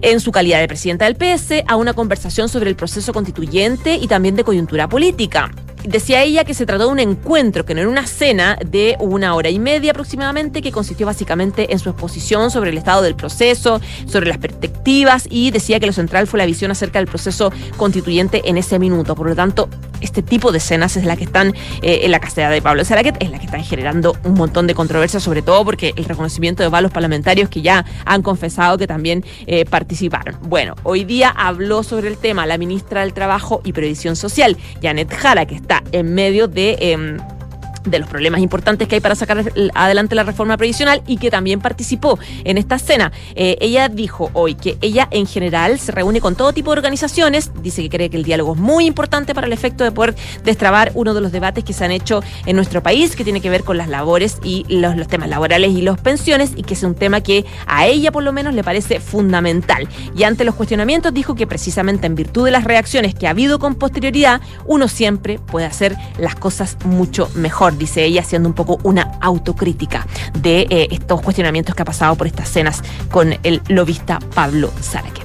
en 0.01 0.19
su 0.19 0.31
calidad 0.31 0.59
de 0.59 0.67
presidenta 0.67 1.05
del 1.05 1.15
PS 1.15 1.63
a 1.67 1.75
una 1.75 1.93
conversación 1.93 2.49
sobre 2.49 2.69
el 2.69 2.75
proceso 2.75 3.13
constituyente 3.13 3.95
y 3.95 4.07
también 4.07 4.35
de 4.35 4.43
coyuntura 4.43 4.87
política. 4.89 5.51
Decía 5.83 6.23
ella 6.23 6.45
que 6.45 6.53
se 6.53 6.65
trató 6.65 6.85
de 6.85 6.91
un 6.91 6.99
encuentro, 6.99 7.65
que 7.65 7.73
no 7.73 7.81
era 7.81 7.89
una 7.89 8.07
cena 8.07 8.57
de 8.65 8.95
una 8.99 9.35
hora 9.35 9.49
y 9.49 9.59
media 9.59 9.91
aproximadamente, 9.91 10.61
que 10.61 10.71
consistió 10.71 11.05
básicamente 11.05 11.73
en 11.73 11.79
su 11.79 11.89
exposición 11.89 12.51
sobre 12.51 12.69
el 12.69 12.77
estado 12.77 13.01
del 13.01 13.15
proceso, 13.15 13.81
sobre 14.05 14.29
las 14.29 14.37
perspectivas 14.37 15.27
y 15.29 15.51
decía 15.51 15.81
que 15.81 15.85
lo 15.85 15.93
central 15.93 16.25
fue 16.27 16.37
la 16.37 16.45
visión 16.45 16.71
acerca 16.71 16.99
del 16.99 17.07
proceso 17.07 17.51
constituyente 17.75 18.41
en 18.45 18.57
ese 18.57 18.79
minuto. 18.79 19.13
Por 19.13 19.27
lo 19.27 19.35
tanto, 19.35 19.67
este 19.99 20.21
tipo 20.21 20.51
de 20.51 20.59
escenas 20.59 20.95
es 20.95 21.05
la 21.05 21.17
que 21.17 21.25
están 21.25 21.53
eh, 21.81 22.01
en 22.03 22.11
la 22.11 22.19
caseta 22.19 22.49
de 22.49 22.61
Pablo 22.61 22.85
Saraquet, 22.85 23.17
es 23.19 23.31
la 23.31 23.39
que 23.39 23.45
están 23.45 23.63
generando 23.63 24.15
un 24.23 24.35
montón 24.35 24.67
de 24.67 24.75
controversia, 24.75 25.19
sobre 25.19 25.41
todo 25.41 25.65
porque 25.65 25.93
el 25.97 26.05
reconocimiento 26.05 26.63
de 26.63 26.69
varios 26.69 26.91
parlamentarios 26.91 27.49
que 27.49 27.61
ya 27.61 27.85
han 28.05 28.21
confesado 28.21 28.77
que 28.77 28.87
también 28.87 29.25
eh, 29.47 29.65
participaron. 29.65 30.37
Bueno, 30.43 30.75
hoy 30.83 31.03
día 31.03 31.29
habló 31.29 31.83
sobre 31.83 32.07
el 32.07 32.17
tema 32.17 32.45
la 32.45 32.57
ministra 32.57 33.01
del 33.01 33.13
Trabajo 33.13 33.61
y 33.63 33.73
Previsión 33.73 34.15
Social, 34.15 34.57
Janet 34.81 35.13
Jara, 35.13 35.45
que 35.45 35.55
está 35.55 35.72
en 35.91 36.13
medio 36.13 36.47
de... 36.47 36.75
Em, 36.79 37.17
de 37.83 37.99
los 37.99 38.07
problemas 38.07 38.41
importantes 38.41 38.87
que 38.87 38.95
hay 38.95 39.01
para 39.01 39.15
sacar 39.15 39.43
adelante 39.73 40.15
la 40.15 40.23
reforma 40.23 40.57
previsional 40.57 41.01
y 41.07 41.17
que 41.17 41.29
también 41.31 41.61
participó 41.61 42.17
en 42.43 42.57
esta 42.57 42.79
cena. 42.79 43.11
Eh, 43.35 43.57
ella 43.61 43.89
dijo 43.89 44.29
hoy 44.33 44.55
que 44.55 44.77
ella 44.81 45.07
en 45.11 45.25
general 45.25 45.79
se 45.79 45.91
reúne 45.91 46.21
con 46.21 46.35
todo 46.35 46.53
tipo 46.53 46.71
de 46.71 46.77
organizaciones, 46.77 47.51
dice 47.61 47.81
que 47.83 47.89
cree 47.89 48.09
que 48.09 48.17
el 48.17 48.23
diálogo 48.23 48.53
es 48.53 48.59
muy 48.59 48.85
importante 48.85 49.33
para 49.35 49.47
el 49.47 49.53
efecto 49.53 49.83
de 49.83 49.91
poder 49.91 50.15
destrabar 50.43 50.91
uno 50.95 51.13
de 51.13 51.21
los 51.21 51.31
debates 51.31 51.63
que 51.63 51.73
se 51.73 51.85
han 51.85 51.91
hecho 51.91 52.23
en 52.45 52.55
nuestro 52.55 52.81
país, 52.81 53.15
que 53.15 53.23
tiene 53.23 53.41
que 53.41 53.49
ver 53.49 53.63
con 53.63 53.77
las 53.77 53.87
labores 53.87 54.37
y 54.43 54.65
los, 54.69 54.95
los 54.95 55.07
temas 55.07 55.29
laborales 55.29 55.71
y 55.71 55.81
las 55.81 55.99
pensiones, 55.99 56.53
y 56.55 56.63
que 56.63 56.73
es 56.73 56.83
un 56.83 56.95
tema 56.95 57.21
que 57.21 57.45
a 57.67 57.85
ella 57.85 58.11
por 58.11 58.23
lo 58.23 58.31
menos 58.31 58.53
le 58.53 58.63
parece 58.63 58.99
fundamental. 58.99 59.87
Y 60.15 60.23
ante 60.23 60.43
los 60.43 60.55
cuestionamientos 60.55 61.13
dijo 61.13 61.35
que 61.35 61.47
precisamente 61.47 62.07
en 62.07 62.15
virtud 62.15 62.45
de 62.45 62.51
las 62.51 62.63
reacciones 62.63 63.15
que 63.15 63.27
ha 63.27 63.31
habido 63.31 63.59
con 63.59 63.75
posterioridad, 63.75 64.41
uno 64.65 64.87
siempre 64.87 65.39
puede 65.39 65.65
hacer 65.65 65.95
las 66.17 66.35
cosas 66.35 66.77
mucho 66.85 67.29
mejor 67.35 67.72
dice 67.77 68.03
ella, 68.03 68.21
haciendo 68.21 68.49
un 68.49 68.55
poco 68.55 68.79
una 68.83 69.17
autocrítica 69.21 70.07
de 70.39 70.67
eh, 70.69 70.87
estos 70.91 71.21
cuestionamientos 71.21 71.75
que 71.75 71.81
ha 71.81 71.85
pasado 71.85 72.15
por 72.15 72.27
estas 72.27 72.49
cenas 72.49 72.81
con 73.11 73.35
el 73.43 73.61
lobista 73.67 74.19
Pablo 74.33 74.71
Saraquet. 74.81 75.23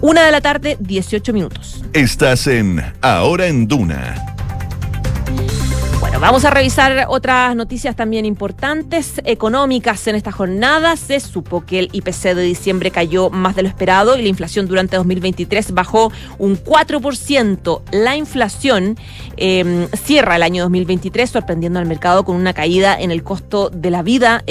Una 0.00 0.24
de 0.24 0.32
la 0.32 0.40
tarde, 0.40 0.76
18 0.80 1.32
minutos. 1.32 1.84
Estás 1.92 2.48
en 2.48 2.82
Ahora 3.00 3.46
en 3.46 3.68
Duna 3.68 4.31
Vamos 6.22 6.44
a 6.44 6.50
revisar 6.50 7.06
otras 7.08 7.56
noticias 7.56 7.96
también 7.96 8.24
importantes 8.24 9.20
económicas 9.24 10.06
en 10.06 10.14
esta 10.14 10.30
jornada. 10.30 10.94
Se 10.94 11.18
supo 11.18 11.66
que 11.66 11.80
el 11.80 11.88
IPC 11.90 12.36
de 12.36 12.42
diciembre 12.42 12.92
cayó 12.92 13.28
más 13.28 13.56
de 13.56 13.62
lo 13.64 13.68
esperado 13.68 14.16
y 14.16 14.22
la 14.22 14.28
inflación 14.28 14.68
durante 14.68 14.94
2023 14.94 15.72
bajó 15.72 16.12
un 16.38 16.56
4%. 16.56 17.82
La 17.90 18.14
inflación 18.14 18.96
em, 19.36 19.88
cierra 19.88 20.36
el 20.36 20.44
año 20.44 20.62
2023 20.62 21.28
sorprendiendo 21.28 21.80
al 21.80 21.86
mercado 21.86 22.24
con 22.24 22.36
una 22.36 22.52
caída 22.52 22.96
en 22.96 23.10
el 23.10 23.24
costo 23.24 23.68
de 23.70 23.90
la 23.90 24.02
vida 24.02 24.44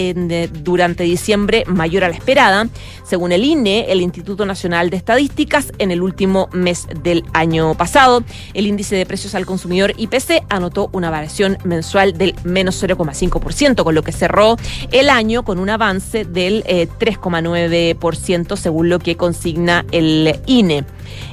durante 0.51 1.05
diciembre 1.05 1.63
mayor 1.67 2.03
a 2.03 2.10
la 2.10 2.15
esperada. 2.15 2.67
Según 3.05 3.31
el 3.31 3.45
INE, 3.45 3.86
el 3.89 4.01
Instituto 4.01 4.45
Nacional 4.45 4.89
de 4.89 4.97
Estadísticas, 4.97 5.71
en 5.79 5.91
el 5.91 6.01
último 6.01 6.49
mes 6.51 6.88
del 7.01 7.23
año 7.31 7.75
pasado, 7.75 8.25
el 8.53 8.67
índice 8.67 8.97
de 8.97 9.05
precios 9.05 9.36
al 9.36 9.45
consumidor 9.45 9.93
IPC 9.95 10.43
anotó 10.49 10.89
una 10.91 11.10
variación 11.10 11.57
mensual 11.63 12.17
del 12.17 12.36
menos 12.43 12.82
0,5%, 12.82 13.84
con 13.84 13.95
lo 13.95 14.04
que 14.04 14.12
cerró 14.12 14.58
el 14.91 15.10
año 15.10 15.43
con 15.43 15.60
un 15.60 15.69
avance 15.69 16.26
del 16.26 16.63
3,9% 16.63 18.54
eh, 18.54 18.58
según 18.58 18.89
lo 18.89 19.00
que 19.00 19.15
consigna 19.17 19.86
el 19.91 20.39
INE. 20.45 20.86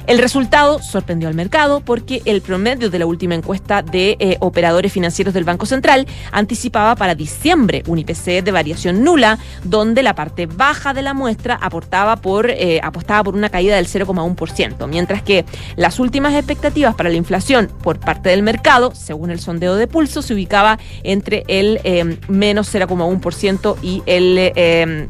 El 0.07 0.17
resultado 0.17 0.79
sorprendió 0.81 1.29
al 1.29 1.35
mercado 1.35 1.81
porque 1.81 2.21
el 2.25 2.41
promedio 2.41 2.89
de 2.89 2.99
la 2.99 3.05
última 3.05 3.35
encuesta 3.35 3.81
de 3.81 4.17
eh, 4.19 4.37
operadores 4.39 4.91
financieros 4.91 5.33
del 5.33 5.43
Banco 5.43 5.65
Central 5.65 6.07
anticipaba 6.31 6.95
para 6.95 7.15
diciembre 7.15 7.83
un 7.87 7.99
IPC 7.99 8.43
de 8.43 8.51
variación 8.51 9.03
nula, 9.03 9.37
donde 9.63 10.03
la 10.03 10.15
parte 10.15 10.47
baja 10.47 10.93
de 10.93 11.03
la 11.03 11.13
muestra 11.13 11.59
aportaba 11.61 12.15
por, 12.17 12.49
eh, 12.49 12.79
apostaba 12.83 13.23
por 13.23 13.35
una 13.35 13.49
caída 13.49 13.75
del 13.75 13.87
0,1%, 13.87 14.87
mientras 14.87 15.21
que 15.21 15.45
las 15.75 15.99
últimas 15.99 16.33
expectativas 16.33 16.95
para 16.95 17.09
la 17.09 17.15
inflación 17.15 17.71
por 17.83 17.99
parte 17.99 18.29
del 18.29 18.41
mercado, 18.41 18.93
según 18.95 19.29
el 19.29 19.39
sondeo 19.39 19.75
de 19.75 19.87
pulso, 19.87 20.18
se 20.21 20.33
ubicaba 20.33 20.79
entre 21.03 21.43
el 21.47 21.79
eh, 21.83 22.17
menos 22.27 22.73
0,1% 22.73 23.77
y 23.81 24.03
el 24.05 25.07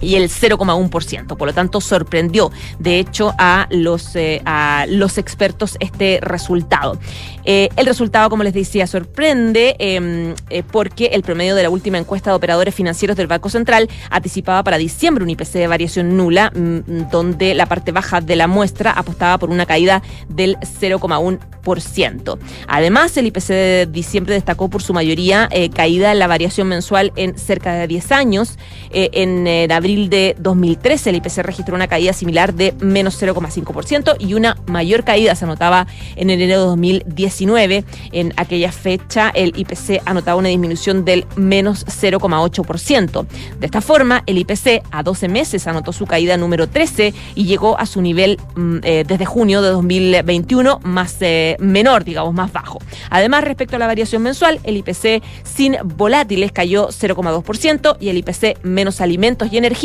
y 0.00 0.16
el 0.16 0.28
0,1%. 0.28 1.36
Por 1.36 1.48
lo 1.48 1.54
tanto, 1.54 1.80
sorprendió, 1.80 2.50
de 2.78 2.98
hecho, 2.98 3.34
a 3.38 3.66
los, 3.70 4.14
eh, 4.16 4.42
a 4.44 4.86
los 4.88 5.18
expertos 5.18 5.76
este 5.80 6.20
resultado. 6.22 6.98
Eh, 7.44 7.68
el 7.76 7.86
resultado, 7.86 8.28
como 8.30 8.42
les 8.42 8.54
decía, 8.54 8.86
sorprende 8.86 9.76
em, 9.78 10.34
eh, 10.50 10.62
porque 10.62 11.06
el 11.06 11.22
promedio 11.22 11.54
de 11.54 11.62
la 11.62 11.70
última 11.70 11.98
encuesta 11.98 12.30
de 12.30 12.36
operadores 12.36 12.74
financieros 12.74 13.16
del 13.16 13.26
Banco 13.26 13.48
Central 13.48 13.88
anticipaba 14.10 14.62
para 14.62 14.78
diciembre 14.78 15.24
un 15.24 15.30
IPC 15.30 15.58
de 15.58 15.66
variación 15.66 16.16
nula, 16.16 16.50
mm, 16.54 17.10
donde 17.10 17.54
la 17.54 17.66
parte 17.66 17.92
baja 17.92 18.20
de 18.20 18.36
la 18.36 18.46
muestra 18.46 18.92
apostaba 18.92 19.38
por 19.38 19.50
una 19.50 19.66
caída 19.66 20.02
del 20.28 20.56
0,1%. 20.62 22.38
Además, 22.68 23.16
el 23.16 23.26
IPC 23.26 23.48
de 23.48 23.86
diciembre 23.86 24.34
destacó 24.34 24.68
por 24.68 24.82
su 24.82 24.92
mayoría 24.92 25.48
caída 25.74 26.12
en 26.12 26.18
la 26.18 26.26
variación 26.26 26.68
mensual 26.68 27.12
en 27.16 27.38
cerca 27.38 27.72
de 27.74 27.86
10 27.86 28.12
años. 28.12 28.58
en 28.92 29.70
abril 29.70 29.89
de 29.96 30.36
2013 30.38 31.10
el 31.10 31.16
IPC 31.16 31.38
registró 31.38 31.74
una 31.74 31.88
caída 31.88 32.12
similar 32.12 32.54
de 32.54 32.74
menos 32.80 33.20
0,5% 33.20 34.16
y 34.18 34.34
una 34.34 34.56
mayor 34.66 35.04
caída 35.04 35.34
se 35.34 35.44
anotaba 35.44 35.86
en 36.16 36.30
enero 36.30 36.60
de 36.60 36.66
2019. 36.66 37.84
En 38.12 38.32
aquella 38.36 38.72
fecha 38.72 39.30
el 39.34 39.52
IPC 39.56 40.02
anotaba 40.04 40.38
una 40.38 40.48
disminución 40.48 41.04
del 41.04 41.26
menos 41.36 41.86
0,8%. 41.86 43.26
De 43.58 43.66
esta 43.66 43.80
forma, 43.80 44.22
el 44.26 44.38
IPC 44.38 44.82
a 44.90 45.02
12 45.02 45.28
meses 45.28 45.66
anotó 45.66 45.92
su 45.92 46.06
caída 46.06 46.36
número 46.36 46.68
13 46.68 47.12
y 47.34 47.44
llegó 47.44 47.78
a 47.78 47.86
su 47.86 48.00
nivel 48.00 48.38
mm, 48.54 48.78
eh, 48.82 49.04
desde 49.06 49.26
junio 49.26 49.62
de 49.62 49.70
2021 49.70 50.80
más 50.84 51.16
eh, 51.20 51.56
menor, 51.58 52.04
digamos, 52.04 52.34
más 52.34 52.52
bajo. 52.52 52.78
Además, 53.10 53.44
respecto 53.44 53.76
a 53.76 53.78
la 53.78 53.86
variación 53.86 54.22
mensual, 54.22 54.60
el 54.64 54.76
IPC 54.76 55.22
sin 55.42 55.76
volátiles 55.84 56.52
cayó 56.52 56.88
0,2% 56.88 57.96
y 58.00 58.08
el 58.08 58.18
IPC 58.18 58.62
menos 58.62 59.00
alimentos 59.00 59.52
y 59.52 59.58
energía 59.58 59.79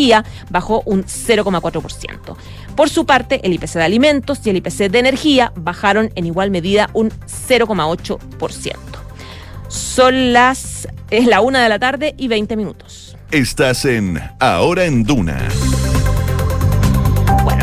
bajó 0.50 0.84
un 0.86 1.04
0,4%. 1.04 2.36
Por 2.76 2.90
su 2.90 3.06
parte, 3.06 3.42
el 3.44 3.54
IPC 3.54 3.74
de 3.74 3.84
alimentos 3.84 4.40
y 4.46 4.50
el 4.50 4.58
IPC 4.58 4.90
de 4.90 5.00
energía 5.00 5.54
bajaron 5.56 6.12
en 6.16 6.26
igual 6.26 6.52
medida 6.52 6.90
un 6.94 7.10
0,8%. 7.10 8.76
Son 9.68 10.34
las... 10.34 10.88
es 11.10 11.26
la 11.26 11.42
una 11.42 11.64
de 11.64 11.70
la 11.70 11.80
tarde 11.80 12.14
y 12.18 12.28
20 12.28 12.56
minutos. 12.56 13.18
Estás 13.32 13.86
en 13.86 14.22
Ahora 14.40 14.86
en 14.86 15.04
Duna. 15.04 15.48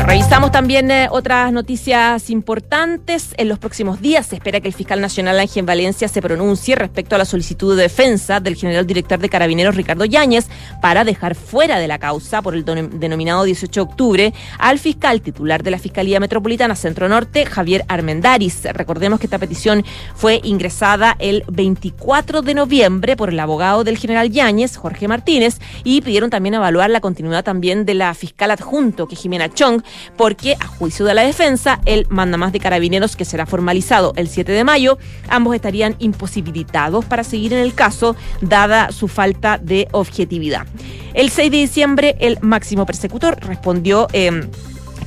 Revisamos 0.05 0.51
también 0.51 0.91
eh, 0.91 1.07
otras 1.09 1.53
noticias 1.53 2.29
importantes. 2.29 3.33
En 3.37 3.47
los 3.47 3.57
próximos 3.57 4.01
días 4.01 4.25
se 4.25 4.35
espera 4.35 4.59
que 4.59 4.67
el 4.67 4.73
fiscal 4.73 4.99
nacional 4.99 5.39
Ángel 5.39 5.65
Valencia 5.65 6.09
se 6.09 6.21
pronuncie 6.21 6.75
respecto 6.75 7.15
a 7.15 7.17
la 7.17 7.25
solicitud 7.25 7.75
de 7.75 7.83
defensa 7.83 8.41
del 8.41 8.55
general 8.55 8.85
director 8.85 9.17
de 9.17 9.29
Carabineros 9.29 9.75
Ricardo 9.75 10.03
Yáñez 10.03 10.47
para 10.81 11.05
dejar 11.05 11.35
fuera 11.35 11.79
de 11.79 11.87
la 11.87 11.99
causa 11.99 12.41
por 12.41 12.53
el 12.53 12.65
denominado 12.65 13.45
18 13.45 13.71
de 13.71 13.91
octubre 13.91 14.33
al 14.59 14.77
fiscal 14.77 15.21
titular 15.21 15.63
de 15.63 15.71
la 15.71 15.79
Fiscalía 15.79 16.19
Metropolitana 16.19 16.75
Centro 16.75 17.07
Norte, 17.07 17.45
Javier 17.45 17.85
Armendaris. 17.87 18.65
Recordemos 18.73 19.21
que 19.21 19.27
esta 19.27 19.39
petición 19.39 19.85
fue 20.15 20.41
ingresada 20.43 21.15
el 21.19 21.45
24 21.47 22.41
de 22.41 22.53
noviembre 22.53 23.15
por 23.15 23.29
el 23.29 23.39
abogado 23.39 23.85
del 23.85 23.97
general 23.97 24.29
Yáñez, 24.29 24.75
Jorge 24.75 25.07
Martínez, 25.07 25.59
y 25.85 26.01
pidieron 26.01 26.29
también 26.29 26.55
evaluar 26.55 26.89
la 26.89 26.99
continuidad 26.99 27.45
también 27.45 27.85
de 27.85 27.93
la 27.93 28.13
fiscal 28.13 28.51
adjunto, 28.51 29.07
que 29.07 29.15
Jimena 29.15 29.51
Chong, 29.53 29.81
porque 30.17 30.55
a 30.59 30.67
juicio 30.67 31.05
de 31.05 31.13
la 31.13 31.23
defensa, 31.23 31.79
el 31.85 32.05
mandamás 32.09 32.53
de 32.53 32.59
carabineros 32.59 33.15
que 33.15 33.25
será 33.25 33.45
formalizado 33.45 34.13
el 34.15 34.27
7 34.27 34.51
de 34.51 34.63
mayo, 34.63 34.97
ambos 35.29 35.55
estarían 35.55 35.95
imposibilitados 35.99 37.05
para 37.05 37.23
seguir 37.23 37.53
en 37.53 37.59
el 37.59 37.73
caso, 37.73 38.15
dada 38.41 38.91
su 38.91 39.07
falta 39.07 39.57
de 39.57 39.87
objetividad. 39.91 40.65
El 41.13 41.29
6 41.29 41.51
de 41.51 41.57
diciembre, 41.57 42.15
el 42.19 42.37
máximo 42.41 42.85
persecutor 42.85 43.37
respondió... 43.41 44.07
Eh, 44.13 44.49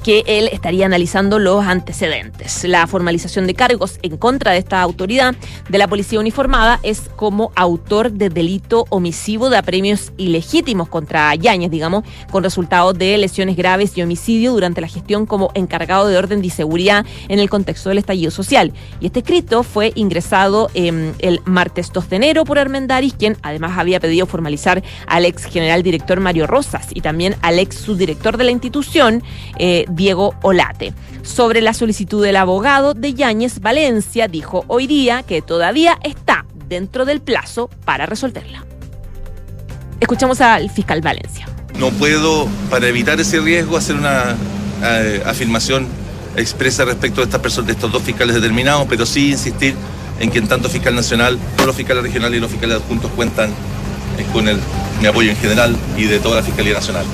que 0.07 0.23
él 0.29 0.49
estaría 0.53 0.87
analizando 0.87 1.41
los 1.41 1.65
antecedentes. 1.65 2.63
La 2.63 2.87
formalización 2.87 3.49
de 3.49 3.55
cargos 3.55 3.99
en 4.03 4.17
contra 4.19 4.53
de 4.53 4.59
esta 4.59 4.81
autoridad 4.81 5.35
de 5.69 5.79
la 5.79 5.89
policía 5.89 6.21
uniformada 6.21 6.79
es 6.85 7.11
como 7.17 7.51
autor 7.57 8.13
de 8.13 8.29
delito 8.29 8.85
omisivo 8.91 9.51
de 9.51 9.57
apremios 9.57 10.13
ilegítimos 10.17 10.89
contra 10.89 11.35
Yáñez, 11.35 11.73
digamos, 11.73 12.05
con 12.31 12.45
resultados 12.45 12.97
de 12.97 13.19
lesiones 13.19 13.57
graves 13.57 13.99
y 13.99 14.03
homicidio 14.03 14.53
durante 14.53 14.81
la 14.81 14.87
gestión 14.87 15.27
como 15.27 15.51
encargado 15.55 16.07
de 16.07 16.17
orden 16.17 16.45
y 16.45 16.51
seguridad 16.51 17.05
en 17.27 17.41
el 17.41 17.51
contexto 17.51 17.89
del 17.89 17.99
estallido 17.99 18.31
social. 18.31 18.73
Y 19.01 19.07
este 19.07 19.19
escrito 19.19 19.65
fue 19.65 19.91
ingresado 19.97 20.71
em, 20.75 21.15
el 21.19 21.41
martes 21.47 21.93
2 21.93 22.11
de 22.11 22.15
enero 22.15 22.45
por 22.45 22.61
Armendaris, 22.61 23.15
quien 23.15 23.37
además 23.43 23.77
había 23.77 23.99
pedido 23.99 24.27
formalizar 24.27 24.85
al 25.09 25.25
ex 25.25 25.47
general 25.47 25.83
director 25.83 26.21
Mario 26.21 26.47
Rosas 26.47 26.91
y 26.95 27.01
también 27.01 27.35
al 27.43 27.59
ex 27.59 27.75
subdirector 27.75 28.37
de 28.37 28.45
la 28.45 28.53
institución, 28.53 29.25
eh, 29.59 29.85
Diego 29.97 30.35
Olate. 30.43 30.93
Sobre 31.23 31.61
la 31.61 31.75
solicitud 31.75 32.23
del 32.23 32.37
abogado 32.37 32.95
de 32.95 33.15
Yáñez, 33.15 33.61
Valencia 33.61 34.29
dijo 34.29 34.65
hoy 34.69 34.87
día 34.87 35.25
que 35.25 35.43
todavía 35.43 35.99
está 36.05 36.47
dentro 36.69 37.05
del 37.05 37.21
plazo 37.21 37.69
para 37.85 38.07
resolverla. 38.07 38.65
Escuchamos 39.99 40.41
al 40.41 40.71
fiscal 40.71 41.01
Valencia. 41.01 41.49
No 41.79 41.91
puedo, 41.91 42.47
para 42.71 42.87
evitar 42.87 43.19
ese 43.19 43.41
riesgo, 43.41 43.77
hacer 43.77 43.97
una 43.97 44.37
eh, 44.83 45.23
afirmación 45.27 45.89
expresa 46.37 46.85
respecto 46.85 47.21
de 47.21 47.25
estas 47.25 47.41
personas, 47.41 47.67
de 47.67 47.73
estos 47.73 47.91
dos 47.91 48.03
fiscales 48.03 48.35
determinados, 48.35 48.87
pero 48.89 49.07
sí 49.07 49.31
insistir 49.33 49.75
en 50.21 50.31
que 50.31 50.39
en 50.39 50.49
tanto 50.49 50.69
fiscal 50.69 50.95
nacional, 50.95 51.39
todos 51.57 51.67
los 51.67 51.77
fiscales 51.77 52.03
regionales 52.03 52.39
y 52.39 52.41
los 52.41 52.51
fiscales 52.51 52.77
adjuntos 52.77 53.11
cuentan 53.13 53.51
eh, 53.51 54.27
con 54.33 54.49
el, 54.49 54.59
mi 55.01 55.07
apoyo 55.07 55.31
en 55.31 55.37
general 55.37 55.77
y 55.97 56.05
de 56.05 56.19
toda 56.19 56.37
la 56.37 56.43
Fiscalía 56.43 56.75
Nacional. 56.75 57.05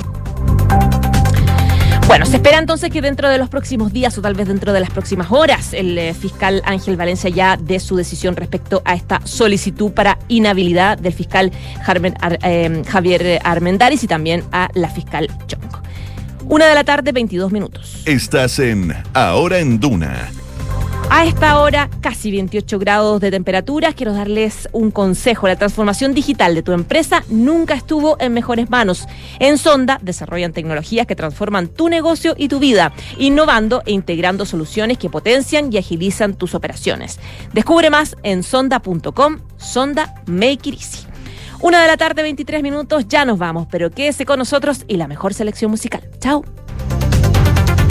Bueno, 2.07 2.25
se 2.25 2.35
espera 2.35 2.59
entonces 2.59 2.91
que 2.91 3.01
dentro 3.01 3.29
de 3.29 3.37
los 3.37 3.49
próximos 3.49 3.91
días 3.91 4.17
o 4.17 4.21
tal 4.21 4.35
vez 4.35 4.47
dentro 4.47 4.73
de 4.73 4.79
las 4.79 4.89
próximas 4.89 5.31
horas 5.31 5.73
el 5.73 5.97
eh, 5.97 6.13
fiscal 6.13 6.61
Ángel 6.65 6.95
Valencia 6.95 7.29
ya 7.29 7.57
dé 7.57 7.79
su 7.79 7.95
decisión 7.95 8.35
respecto 8.35 8.81
a 8.85 8.93
esta 8.93 9.21
solicitud 9.25 9.91
para 9.91 10.19
inhabilidad 10.27 10.97
del 10.97 11.13
fiscal 11.13 11.51
eh, 11.51 12.83
Javier 12.87 13.39
Armendaris 13.43 14.03
y 14.03 14.07
también 14.07 14.43
a 14.51 14.69
la 14.73 14.89
fiscal 14.89 15.27
Chong. 15.47 15.61
Una 16.49 16.67
de 16.67 16.75
la 16.75 16.83
tarde, 16.83 17.11
22 17.13 17.51
minutos. 17.51 18.03
Estás 18.05 18.59
en 18.59 18.93
Ahora 19.13 19.59
en 19.59 19.79
Duna 19.79 20.29
a 21.15 21.25
esta 21.25 21.59
hora, 21.59 21.91
casi 22.01 22.31
28 22.31 22.79
grados 22.79 23.21
de 23.21 23.29
temperatura. 23.29 23.93
Quiero 23.93 24.13
darles 24.13 24.67
un 24.71 24.89
consejo. 24.89 25.47
La 25.47 25.55
transformación 25.55 26.15
digital 26.15 26.55
de 26.55 26.63
tu 26.63 26.71
empresa 26.71 27.23
nunca 27.29 27.75
estuvo 27.75 28.17
en 28.19 28.33
mejores 28.33 28.71
manos. 28.71 29.05
En 29.37 29.59
Sonda 29.59 29.99
desarrollan 30.01 30.53
tecnologías 30.53 31.05
que 31.05 31.15
transforman 31.15 31.67
tu 31.67 31.87
negocio 31.87 32.33
y 32.35 32.47
tu 32.47 32.57
vida, 32.57 32.93
innovando 33.19 33.83
e 33.85 33.91
integrando 33.91 34.47
soluciones 34.47 34.97
que 34.97 35.11
potencian 35.11 35.71
y 35.71 35.77
agilizan 35.77 36.33
tus 36.33 36.55
operaciones. 36.55 37.19
Descubre 37.53 37.91
más 37.91 38.15
en 38.23 38.41
sonda.com. 38.41 39.37
Sonda 39.57 40.15
Make 40.25 40.69
It 40.69 40.79
Easy. 40.79 41.07
Una 41.61 41.79
de 41.79 41.87
la 41.87 41.95
tarde, 41.95 42.23
23 42.23 42.63
minutos, 42.63 43.07
ya 43.07 43.23
nos 43.23 43.37
vamos, 43.37 43.67
pero 43.69 43.91
quédese 43.91 44.25
con 44.25 44.39
nosotros 44.39 44.83
y 44.87 44.97
la 44.97 45.07
mejor 45.07 45.35
selección 45.35 45.69
musical. 45.69 46.01
Chao. 46.19 46.43